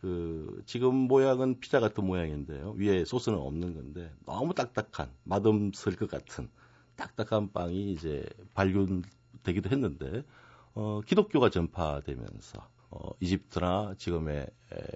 [0.00, 2.74] 그 지금 모양은 피자 같은 모양인데요.
[2.76, 6.48] 위에 소스는 없는 건데 너무 딱딱한 맛없을 것 같은
[6.96, 10.22] 딱딱한 빵이 이제 발견되기도 했는데
[10.74, 14.46] 어, 기독교가 전파되면서 어, 이집트나 지금의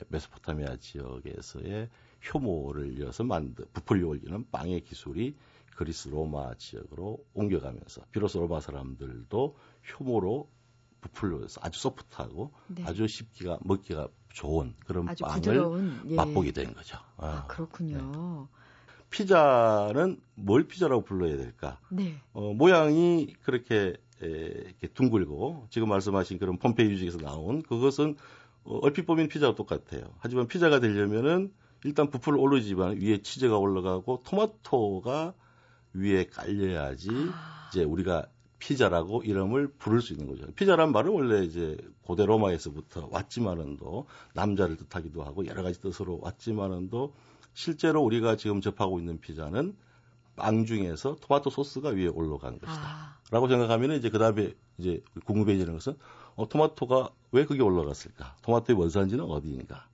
[0.09, 1.89] 메소포타미아 지역에서의
[2.33, 5.35] 효모를 이어서 만든 부풀려 올리는 빵의 기술이
[5.75, 9.57] 그리스 로마 지역으로 옮겨가면서 비로소 로마 사람들도
[9.99, 10.51] 효모로
[11.01, 12.85] 부풀려서 아주 소프트하고 네.
[12.85, 16.14] 아주 씹기가 먹기가 좋은 그런 빵을 부드러운, 예.
[16.14, 16.99] 맛보게 된 거죠.
[17.16, 18.49] 아, 아 그렇군요.
[18.51, 18.61] 네.
[19.11, 21.79] 피자는 뭘 피자라고 불러야 될까?
[21.90, 22.21] 네.
[22.33, 28.16] 어, 모양이 그렇게 에, 이렇게 둥글고 지금 말씀하신 그런 폼페이 유적에서 나온 그것은
[28.64, 30.05] 어, 얼핏 보면 피자와 똑같아요.
[30.19, 31.53] 하지만 피자가 되려면은
[31.85, 35.35] 일단 부풀 오르지만 위에 치즈가 올라가고 토마토가
[35.95, 37.69] 위에 깔려야지 아.
[37.71, 38.27] 이제 우리가
[38.61, 40.46] 피자라고 이름을 부를 수 있는 거죠.
[40.53, 47.14] 피자란 말은 원래 이제 고대 로마에서부터 왔지만은도 남자를 뜻하기도 하고 여러 가지 뜻으로 왔지만은도
[47.55, 49.75] 실제로 우리가 지금 접하고 있는 피자는
[50.37, 52.81] 빵 중에서 토마토 소스가 위에 올라간 것이다.
[52.81, 53.18] 아.
[53.31, 55.96] 라고 생각하면 이제 그 다음에 이제 궁금해지는 것은
[56.37, 58.37] 어, 토마토가 왜 그게 올라갔을까?
[58.42, 59.89] 토마토의 원산지는 어디인가?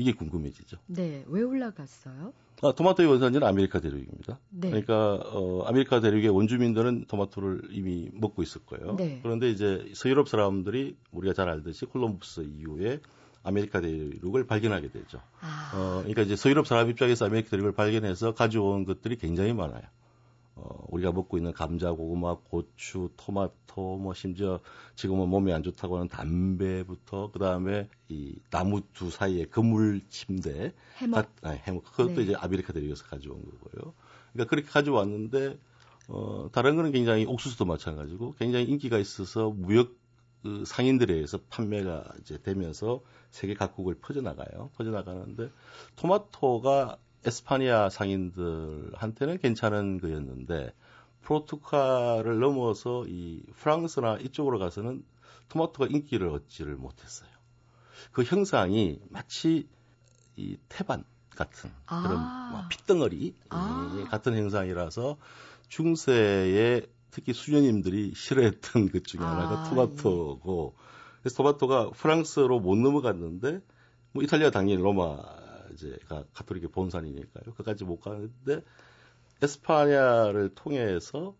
[0.00, 0.78] 이게 궁금해지죠.
[0.86, 2.32] 네, 왜 올라갔어요?
[2.62, 4.38] 아, 토마토의 원산지는 아메리카 대륙입니다.
[4.50, 4.68] 네.
[4.70, 8.96] 그러니까 어, 아메리카 대륙의 원주민들은 토마토를 이미 먹고 있을 거예요.
[8.96, 9.20] 네.
[9.22, 13.00] 그런데 이제 서유럽 사람들이 우리가 잘 알듯이 콜럼부스 이후에
[13.42, 15.20] 아메리카 대륙을 발견하게 되죠.
[15.40, 15.72] 아.
[15.74, 19.82] 어, 그러니까 이제 서유럽 사람 입장에서 아메리카 대륙을 발견해서 가져온 것들이 굉장히 많아요.
[20.62, 24.60] 어, 우리가 먹고 있는 감자, 고구마, 고추, 토마토, 뭐 심지어
[24.94, 31.28] 지금은 몸에 안 좋다고 하는 담배부터 그 다음에 이 나무 두 사이에 그물 침대, 해먹,
[31.42, 32.22] 아, 해먹 그것도 네.
[32.22, 33.94] 이제 아메리카 대륙에서 가져온 거고요.
[34.32, 35.58] 그러니까 그렇게 가져왔는데
[36.08, 39.98] 어, 다른 거는 굉장히 옥수수도 마찬가지고 굉장히 인기가 있어서 무역
[40.42, 44.70] 그 상인들에 의해서 판매가 이제 되면서 세계 각국을 퍼져나가요.
[44.76, 45.50] 퍼져나가는데
[45.96, 50.72] 토마토가 에스파니아 상인들한테는 괜찮은 거였는데
[51.22, 55.04] 포르투갈을 넘어서 이 프랑스나 이쪽으로 가서는
[55.48, 57.28] 토마토가 인기를 얻지를 못했어요.
[58.12, 59.68] 그 형상이 마치
[60.36, 62.02] 이 태반 같은 아.
[62.02, 64.06] 그런 핏덩어리 아.
[64.10, 65.18] 같은 형상이라서
[65.68, 70.80] 중세에 특히 수녀님들이 싫어했던 것 중에 하나가 아, 토마토고 예.
[71.22, 73.60] 그래서 토마토가 프랑스로 못 넘어갔는데
[74.12, 75.18] 뭐 이탈리아 당연히 로마
[75.74, 77.54] 이제가 가톨릭의 본산이니까요.
[77.54, 78.62] 그까지 못 가는데
[79.42, 81.34] 에스파냐를 통해서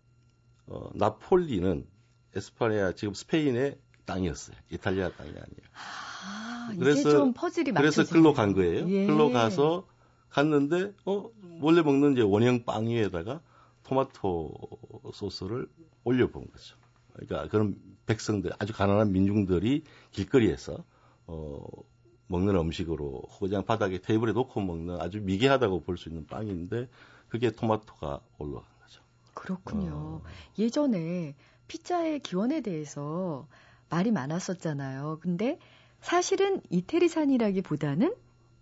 [0.66, 1.86] 어, 나폴리는
[2.34, 4.56] 에스파냐 지금 스페인의 땅이었어요.
[4.70, 5.70] 이탈리아 땅이 아니에요.
[5.74, 8.88] 아, 그래서 좀 퍼즐이 그래서 글로 간 거예요.
[8.88, 9.06] 예.
[9.06, 9.86] 글로 가서
[10.28, 13.40] 갔는데 어 원래 먹는 이제 원형 빵 위에다가
[13.84, 14.52] 토마토
[15.12, 15.68] 소스를
[16.04, 16.76] 올려본 거죠.
[17.12, 20.84] 그러니까 그런 백성들 아주 가난한 민중들이 길거리에서
[21.26, 21.64] 어
[22.30, 26.88] 먹는 음식으로 그냥 바닥에 테이블에 놓고 먹는 아주 미개하다고 볼 수 있는 빵인데
[27.28, 29.02] 그게 토마토가 올라간 거죠.
[29.34, 29.90] 그렇군요.
[29.92, 30.22] 어.
[30.58, 31.34] 예전에
[31.68, 33.46] 피자의 기원에 대해서
[33.88, 35.18] 말이 많았었잖아요.
[35.20, 35.58] 근데
[36.00, 38.14] 사실은 이태리산이라기보다는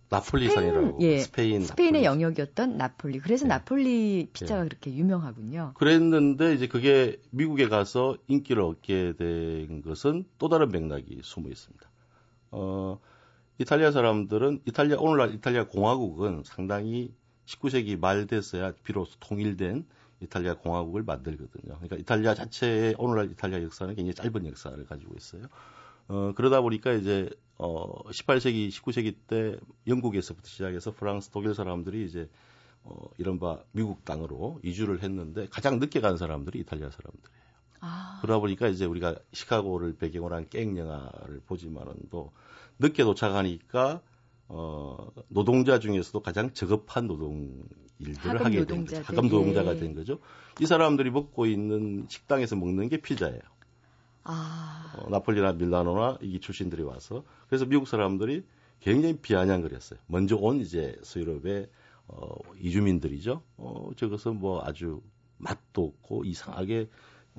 [0.09, 2.05] 나폴리산이라고 스페인, 예, 스페인 스페인의 나폴리.
[2.05, 3.19] 영역이었던 나폴리.
[3.19, 3.49] 그래서 네.
[3.49, 4.67] 나폴리 피자가 네.
[4.69, 5.73] 그렇게 유명하군요.
[5.75, 11.87] 그랬는데 이제 그게 미국에 가서 인기를 얻게 된 것은 또 다른 맥락이 숨어 있습니다.
[12.51, 12.99] 어,
[13.59, 17.13] 이탈리아 사람들은 이탈리아 오늘날 이탈리아 공화국은 상당히
[17.45, 19.85] 19세기 말 돼서야 비로소 통일된
[20.21, 21.75] 이탈리아 공화국을 만들거든요.
[21.75, 25.43] 그러니까 이탈리아 자체의 오늘날 이탈리아 역사는 굉장히 짧은 역사를 가지고 있어요.
[26.07, 32.29] 어, 그러다 보니까 이제 어, 18세기, 19세기 때 영국에서부터 시작해서 프랑스, 독일 사람들이 이제
[32.83, 37.38] 어, 이른바 미국 땅으로 이주를 했는데 가장 늦게 간 사람들이 이탈리아 사람들이에요.
[38.19, 38.21] 아.
[38.21, 42.31] 그러다 보니까 이제 우리가 시카고를 배경으로 한 깽 영화를 보지만은 또
[42.79, 44.01] 늦게 도착하니까
[44.47, 47.63] 어, 노동자 중에서도 가장 저급한 노동
[47.99, 48.97] 일들을 하게 된 거죠.
[49.03, 50.19] 하급 노동자가 된 거죠.
[50.59, 53.41] 이 사람들이 먹고 있는 식당에서 먹는 게 피자예요.
[54.23, 54.93] 아.
[54.97, 58.43] 어, 나폴리나 밀라노나 이기 출신들이 와서 그래서 미국 사람들이
[58.79, 59.99] 굉장히 비아냥거렸어요.
[60.07, 61.69] 먼저 온 이제 서유럽의
[62.07, 63.43] 어, 이주민들이죠.
[63.57, 65.01] 어, 저것은 뭐 아주
[65.37, 66.89] 맛도 없고 이상하게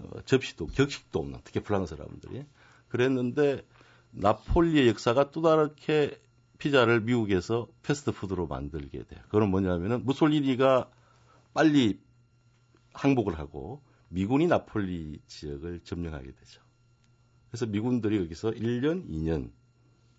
[0.02, 2.44] 어, 접시도 격식도 없는 특히 프랑스 사람들이
[2.88, 3.64] 그랬는데
[4.12, 6.20] 나폴리의 역사가 또 다르게
[6.58, 9.20] 피자를 미국에서 패스트푸드로 만들게 돼요.
[9.24, 10.90] 그건 뭐냐면은 무솔리니가
[11.54, 12.00] 빨리
[12.92, 16.62] 항복을 하고 미군이 나폴리 지역을 점령하게 되죠.
[17.50, 19.50] 그래서 미군들이 여기서 1년, 2년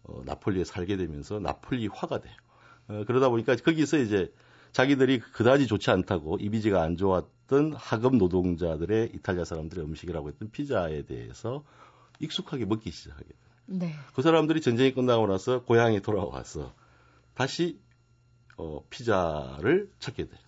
[0.03, 2.35] 어, 나폴리에 살게 되면서 나폴리화가 돼요.
[2.87, 4.33] 어, 그러다 보니까 거기서 이제
[4.71, 11.01] 자기들이 그다지 좋지 않다고 이미지가 안 좋았 던 하급 노동자들의 이탈리아 사람들의 음식이라고 했던 피자에
[11.01, 11.65] 대해서
[12.21, 13.37] 익숙하게 먹기 시작하게 돼요.
[13.65, 13.93] 네.
[14.15, 16.73] 그 사람들이 전쟁이 끝나고 나서 고향에 돌아와서
[17.33, 17.77] 다시
[18.55, 20.39] 어, 피자를 찾게 돼요.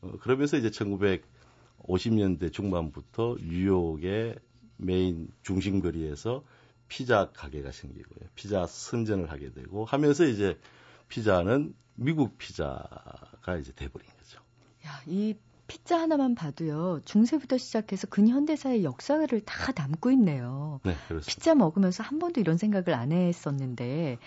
[0.00, 4.36] 어, 그러면서 이제 1950년대 중반부터 뉴욕의
[4.78, 6.42] 메인 중심거리에서
[6.88, 8.30] 피자 가게가 생기고요.
[8.34, 10.58] 피자 선전을 하게 되고 하면서 이제
[11.08, 14.40] 피자는 미국 피자가 이제 돼버린 거죠.
[14.86, 15.34] 야, 이
[15.70, 17.00] 피자 하나만 봐도요.
[17.04, 20.80] 중세부터 시작해서 근현대사의 역사를 다 담고 있네요.
[20.82, 21.26] 네, 그렇습니다.
[21.26, 24.18] 피자 먹으면서 한 번도 이런 생각을 안 했었는데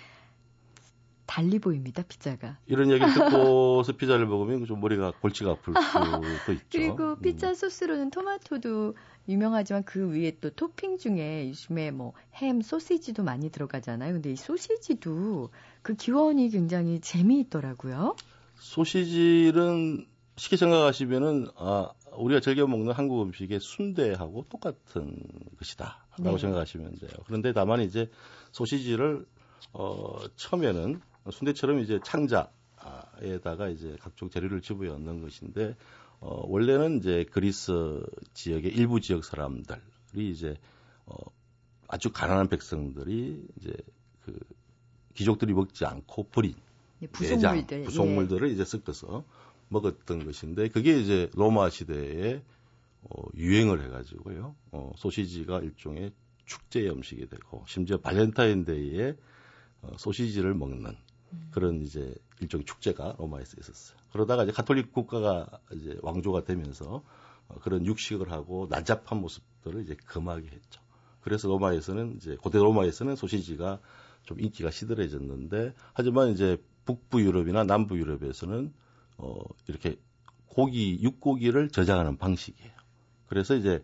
[1.26, 2.60] 달리 보입니다, 피자가.
[2.66, 6.64] 이런 얘기 듣고서 피자를 먹으면 좀 머리가 골치가 아플 수도 있죠.
[6.72, 7.22] 그리고 음.
[7.22, 7.56] 피자 음.
[7.56, 8.96] 소스로는 토마토도
[9.28, 14.14] 유명하지만 그 위에 또 토핑 중에 요즘에 뭐 햄, 소시지도 많이 들어가잖아요.
[14.14, 15.50] 근데 이 소시지도
[15.82, 18.16] 그 기원이 굉장히 재미있더라고요.
[18.56, 25.16] 소시지는 쉽게 생각하시면은 아 우리가 즐겨 먹는 한국 음식의 순대하고 똑같은
[25.60, 26.38] 것이다라고 네.
[26.38, 27.12] 생각하시면 돼요.
[27.26, 28.10] 그런데 다만 이제
[28.52, 29.26] 소시지를
[29.74, 35.76] 어 처음에는 순대처럼 이제 창자에다가 이제 각종 재료를 집어 넣는 것인데
[36.20, 39.82] 어 원래는 이제 그리스 지역의 일부 지역 사람들이
[40.16, 40.56] 이제
[41.06, 41.16] 어
[41.88, 43.74] 아주 가난한 백성들이 이제
[44.26, 44.40] 그
[45.14, 46.73] 귀족들이 먹지 않고 버린 네,
[47.08, 48.54] 부속물들, 부속물들을 예.
[48.54, 49.24] 이제 섞어서
[49.70, 52.42] 먹었던 것인데 그게 이제 로마 시대에
[53.02, 54.56] 어, 유행을 해가지고요.
[54.72, 56.14] 어, 소시지가 일종의
[56.46, 59.16] 축제 음식이 되고 심지어 발렌타인데이에
[59.82, 60.96] 어, 소시지를 먹는
[61.52, 63.98] 그런 이제 일종의 축제가 로마에서 있었어요.
[64.12, 67.04] 그러다가 이제 가톨릭 국가가 이제 왕조가 되면서
[67.48, 70.82] 어, 그런 육식을 하고 난잡한 모습들을 이제 금하게 했죠.
[71.22, 73.80] 그래서 로마에서는 이제 고대 로마에서는 소시지가
[74.24, 78.74] 좀 인기가 시들해졌는데 하지만 이제 북부 유럽이나 남부 유럽에서는
[79.18, 79.98] 어, 이렇게
[80.48, 82.72] 고기, 육고기를 저장하는 방식이에요.
[83.28, 83.84] 그래서 이제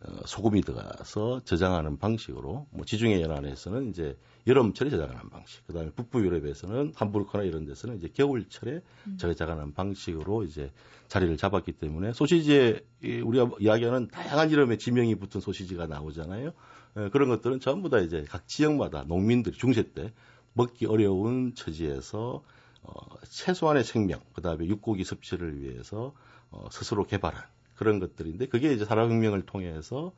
[0.00, 6.92] 어, 소금이 들어가서 저장하는 방식으로 뭐 지중해 연안에서는 이제 여름철에 저장하는 방식, 그다음에 북부 유럽에서는
[6.94, 9.16] 함부르크나 이런 데서는 이제 겨울철에 음.
[9.18, 10.70] 저장하는 방식으로 이제
[11.08, 12.80] 자리를 잡았기 때문에 소시지에
[13.24, 16.52] 우리가 이야기하는 다양한 이름의 지명이 붙은 소시지가 나오잖아요.
[16.96, 20.12] 에, 그런 것들은 전부 다 이제 각 지역마다 농민들이 중세 때
[20.54, 22.42] 먹기 어려운 처지에서
[22.82, 22.92] 어,
[23.28, 26.14] 최소한의 생명, 그 다음에 육고기 섭취를 위해서
[26.50, 27.42] 어, 스스로 개발한
[27.76, 30.12] 그런 것들인데 그게 이제 산업혁명을 통해서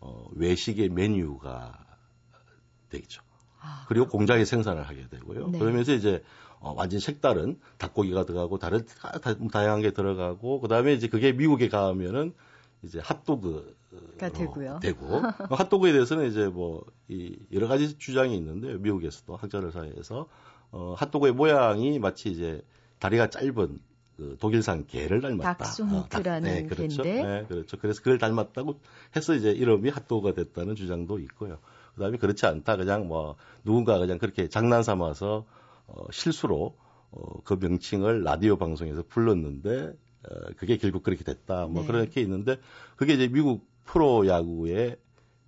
[0.00, 1.86] 어, 외식의 메뉴가
[2.90, 3.22] 되겠죠.
[3.60, 5.48] 아, 그리고 공장에 생산을 하게 되고요.
[5.48, 5.58] 네.
[5.58, 6.22] 그러면서 이제
[6.60, 11.68] 어, 완전 색다른 닭고기가 들어가고 다른 다, 다, 다양한 게 들어가고 그다음에 이제 그게 미국에
[11.68, 12.34] 가면은
[12.82, 13.76] 이제 핫도그
[14.18, 14.80] 가 되고요.
[14.82, 15.06] 되고
[15.50, 20.28] 핫도그에 대해서는 이제 뭐 이 여러 가지 주장이 있는데 미국에서도 학자들 사이에서
[20.70, 22.62] 어, 핫도그의 모양이 마치 이제
[22.98, 23.78] 다리가 짧은
[24.16, 25.56] 그 독일산 개를 닮았다.
[25.56, 27.02] 닥스훈트라는 어, 네, 그렇죠.
[27.02, 27.22] 개인데.
[27.22, 27.78] 네, 그렇죠.
[27.78, 28.80] 그래서 그걸 닮았다고
[29.16, 31.58] 해서 이제 이름이 핫도그가 됐다는 주장도 있고요.
[31.94, 32.76] 그다음에 그렇지 않다.
[32.76, 35.46] 그냥 뭐 누군가 그냥 그렇게 장난 삼아서
[35.86, 36.76] 어, 실수로
[37.10, 39.94] 어, 그 명칭을 라디오 방송에서 불렀는데
[40.28, 41.66] 어, 그게 결국 그렇게 됐다.
[41.68, 41.86] 뭐 네.
[41.86, 42.58] 그렇게 있는데
[42.96, 44.96] 그게 이제 미국 프로 야구의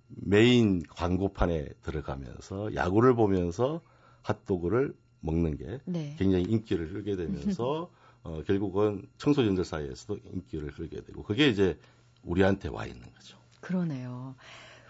[0.07, 3.81] 메인 광고판에 들어가면서 야구를 보면서
[4.23, 6.15] 핫도그를 먹는 게 네.
[6.17, 7.91] 굉장히 인기를 끌게 되면서
[8.23, 11.77] 어, 결국은 청소년들 사이에서도 인기를 끌게 되고 그게 이제
[12.23, 13.37] 우리한테 와 있는 거죠.
[13.61, 14.35] 그러네요.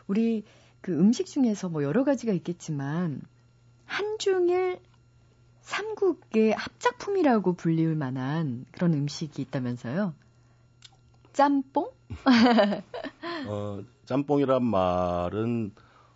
[0.08, 0.44] 우리
[0.80, 3.22] 그 음식 중에서 뭐 여러 가지가 있겠지만
[3.86, 4.80] 한중일
[5.60, 10.14] 삼국의 합작품이라고 불리울 만한 그런 음식이 있다면서요?
[11.34, 11.90] 짬뽕?
[13.48, 15.72] 어, 짬뽕이란 말은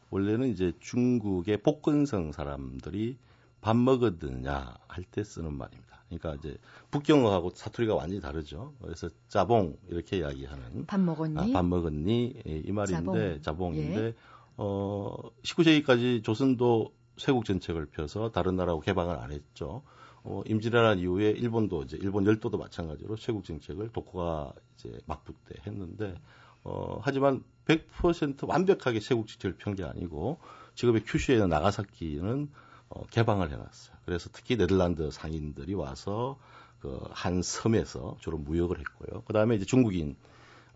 [0.09, 3.17] 원래는 이제 중국의 복근성 사람들이
[3.61, 6.03] 밥 먹었느냐 할 때 쓰는 말입니다.
[6.07, 6.57] 그러니까 이제
[6.91, 8.73] 북경어하고 사투리가 완전히 다르죠.
[8.81, 11.37] 그래서 짜봉 이렇게 이야기하는 밥 먹었니?
[11.39, 13.75] 아, 밥 먹었니 예, 이 말인데 짜봉.
[13.75, 14.13] 인데 예.
[14.57, 19.81] 어 19세기까지 조선도 쇄국 정책을 펴서 다른 나라하고 개방을 안 했죠.
[20.25, 26.15] 어, 임진왜란 이후에 일본도 이제 일본 열도도 마찬가지로 쇄국 정책을 독호가 이제 막부 때 했는데
[26.63, 30.39] 어, 하지만 100% 완벽하게 세국 지체를 편게 아니고
[30.75, 32.49] 지금의 큐슈에 있는 나가사키는
[32.89, 33.97] 어, 개방을 해놨어요.
[34.05, 36.37] 그래서 특히 네덜란드 상인들이 와서
[36.81, 39.23] 그 한 섬에서 주로 무역을 했고요.
[39.25, 40.15] 그 다음에 이제 중국인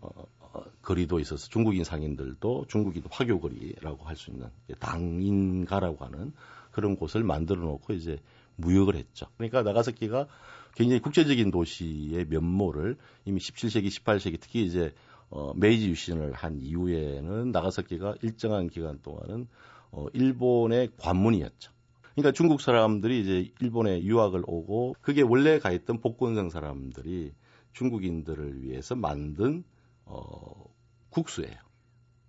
[0.00, 0.08] 어,
[0.40, 4.48] 어, 거리도 있어서 중국인 상인들도 중국인 화교거리라고 할 수 있는
[4.78, 6.32] 당인가라고 하는
[6.72, 8.18] 그런 곳을 만들어 놓고 이제
[8.56, 9.26] 무역을 했죠.
[9.36, 10.26] 그러니까 나가사키가
[10.74, 14.94] 굉장히 국제적인 도시의 면모를 이미 17세기, 18세기 특히 이제
[15.30, 19.46] 어, 메이지 유신을 한 이후에는 나가사키가 일정한 기간 동안은
[19.92, 21.72] 어, 일본의 관문이었죠.
[22.14, 27.32] 그러니까 중국 사람들이 이제 일본에 유학을 오고 그게 원래 가 있던 복권성 사람들이
[27.72, 29.64] 중국인들을 위해서 만든
[30.04, 30.64] 어,
[31.10, 31.56] 국수예요.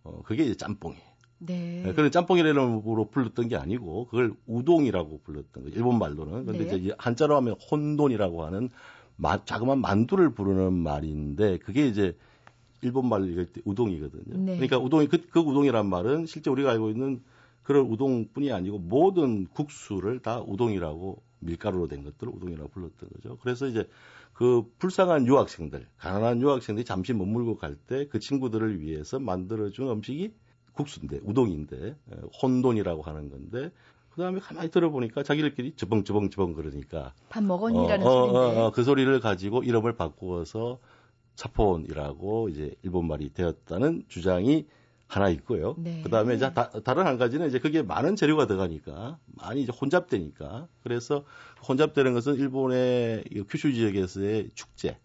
[0.03, 1.10] 어, 그게 이제 짬뽕이에요.
[1.43, 1.83] 네.
[1.85, 1.93] 네.
[1.93, 5.75] 그런 짬뽕이라고 불렀던 게 아니고 그걸 우동이라고 불렀던 거죠.
[5.75, 6.45] 일본 말로는.
[6.45, 6.77] 근데 네.
[6.77, 8.69] 이제 한자로 하면 혼돈이라고 하는
[9.17, 12.15] 마, 자그마한 만두를 부르는 말인데 그게 이제
[12.81, 14.37] 일본 말로 이럴 때 우동이거든요.
[14.37, 14.55] 네.
[14.57, 17.21] 그러니까 우동이 그, 그 우동이란 말은 실제 우리가 알고 있는
[17.63, 23.37] 그런 우동뿐이 아니고 모든 국수를 다 우동이라고 밀가루로 된 것들을 우동이라고 불렀던 거죠.
[23.41, 23.87] 그래서 이제
[24.33, 30.33] 그 불쌍한 유학생들, 가난한 유학생들이 잠시 머물고 갈 때 그 친구들을 위해서 만들어준 음식이
[30.73, 31.95] 국수인데, 우동인데,
[32.41, 33.71] 혼돈이라고 하는 건데,
[34.09, 37.13] 그 다음에 가만히 들어보니까 자기들끼리 저벙저벙저벙 그러니까.
[37.29, 38.59] 밥 먹었니라는 어, 어, 소리인데.
[38.59, 40.79] 어, 어, 그 소리를 가지고 이름을 바꾸어서
[41.35, 44.67] 차폰이라고 이제 일본 말이 되었다는 주장이
[45.07, 45.75] 하나 있고요.
[45.77, 46.01] 네.
[46.03, 50.67] 그 다음에 이제 다, 다른 한 가지는 이제 그게 많은 재료가 들어가니까 많이 이제 혼잡되니까
[50.83, 51.25] 그래서
[51.67, 54.97] 혼잡되는 것은 일본의 큐슈 지역에서의 축제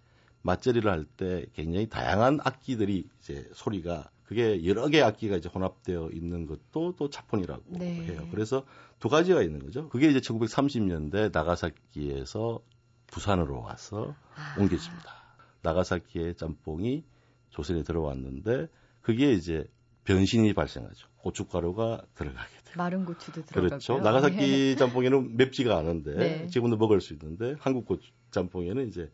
[0.43, 6.47] 맛절이를 할 때 굉장히 다양한 악기들이 이제 소리가 그게 여러 개의 악기가 이제 혼합되어 있는
[6.47, 8.07] 것도 또 차폰이라고 네.
[8.07, 8.27] 해요.
[8.31, 8.65] 그래서
[8.99, 9.89] 두 가지가 있는 거죠.
[9.89, 12.61] 그게 이제 1930년대 나가사키에서
[13.07, 14.61] 부산으로 와서 아.
[14.61, 15.13] 옮겨집니다.
[15.63, 17.05] 나가사키의 짬뽕이
[17.51, 18.69] 조선에 들어왔는데
[19.01, 19.65] 그게 이제
[20.05, 21.09] 변신이 발생하죠.
[21.19, 22.75] 고춧가루가 들어가게 돼요.
[22.77, 23.99] 마른 고추도 들어가고 그렇죠.
[23.99, 24.77] 나가사키 네.
[24.77, 26.47] 짬뽕에는 맵지가 않은데 네.
[26.49, 29.11] 지금도 먹을 수 있는데 한국 고추 짬뽕에는 이제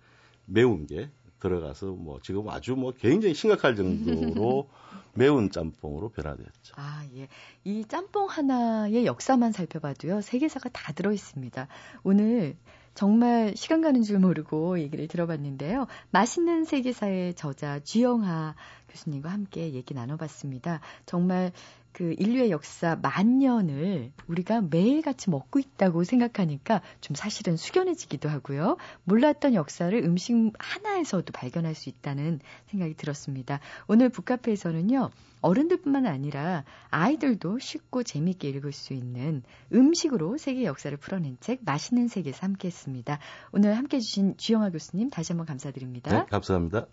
[0.47, 1.11] 매운 게
[1.43, 4.69] 들어가서 뭐 지금 아주 뭐 굉장히 심각할 정도로
[5.15, 6.75] 매운 짬뽕으로 변화되었죠.
[6.77, 7.29] 아, 예.
[7.65, 10.23] 이 짬뽕 하나의 역사만 살펴봐도요.
[10.23, 11.67] 세계사가 다 들어 있습니다.
[12.05, 12.57] 오늘
[12.95, 15.87] 정말 시간 가는 줄 모르고 얘기를 들어봤는데요.
[16.11, 18.55] 맛있는 세계사의 저자 주영하
[18.89, 20.81] 교수님과 함께 얘기 나눠봤습니다.
[21.07, 21.53] 정말
[21.93, 28.77] 그 인류의 역사 만 년을 우리가 매일같이 먹고 있다고 생각하니까 좀 사실은 숙연해지기도 하고요.
[29.05, 33.61] 몰랐던 역사를 음식 하나에서도 발견할 수 있다는 생각이 들었습니다.
[33.89, 35.11] 오늘 북카페에서는요.
[35.43, 42.39] 어른들뿐만 아니라 아이들도 쉽고 재미있게 읽을 수 있는 음식으로 세계 역사를 풀어낸 책 맛있는 세계에서
[42.43, 43.19] 함께했습니다.
[43.53, 46.11] 오늘 함께해 주신 주영아 교수님 다시 한번 감사드립니다.
[46.11, 46.87] 네, 감사합니다.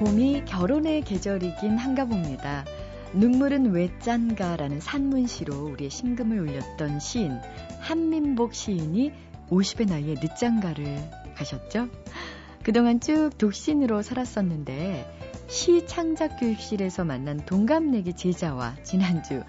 [0.00, 2.64] 봄이 결혼의 계절이긴 한가 봅니다.
[3.12, 7.38] 눈물은 왜 짠가라는 산문시로 우리의 심금을 울렸던 시인
[7.80, 9.12] 한민복 시인이
[9.50, 11.90] 50의 나이에 늦장가를 가셨죠.
[12.62, 19.42] 그동안 쭉 독신으로 살았었는데 시 창작 교육실에서 만난 동갑내기 제자와 지난주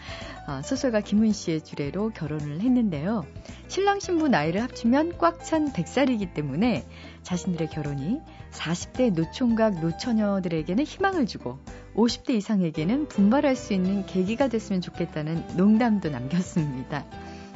[0.47, 3.25] 어, 소설가 김은 씨의 주례로 결혼을 했는데요.
[3.67, 6.85] 신랑 신부 나이를 합치면 꽉 찬 100살이기 때문에
[7.21, 8.19] 자신들의 결혼이
[8.51, 11.59] 40대 노총각 노처녀들에게는 희망을 주고
[11.95, 17.05] 50대 이상에게는 분발할 수 있는 계기가 됐으면 좋겠다는 농담도 남겼습니다.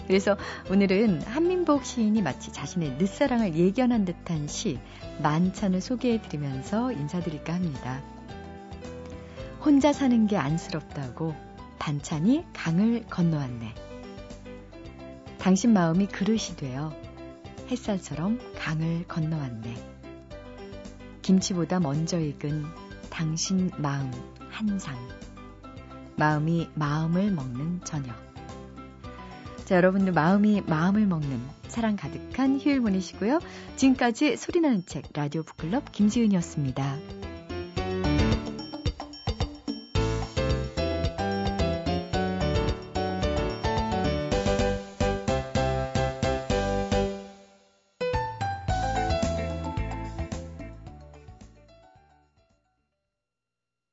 [0.07, 0.37] 그래서
[0.69, 4.79] 오늘은 한민복 시인이 마치 자신의 늦사랑을 예견한 듯한 시
[5.21, 8.01] 만찬을 소개해 드리면서 인사드릴까 합니다.
[9.63, 11.35] 혼자 사는 게 안쓰럽다고
[11.79, 13.73] 반찬이 강을 건너왔네.
[15.39, 16.93] 당신 마음이 그릇이 되어
[17.69, 19.75] 햇살처럼 강을 건너왔네.
[21.23, 22.65] 김치보다 먼저 익은
[23.09, 24.11] 당신 마음
[24.49, 24.95] 한 상.
[26.15, 28.34] 마음이 마음을 먹는 저녁.
[29.65, 33.39] 자, 여러분들 마음이 마음을 먹는 사랑 가득한 휴일 보내시고요.
[33.75, 37.34] 지금까지 소리나는 책 라디오 북클럽 김지은이었습니다.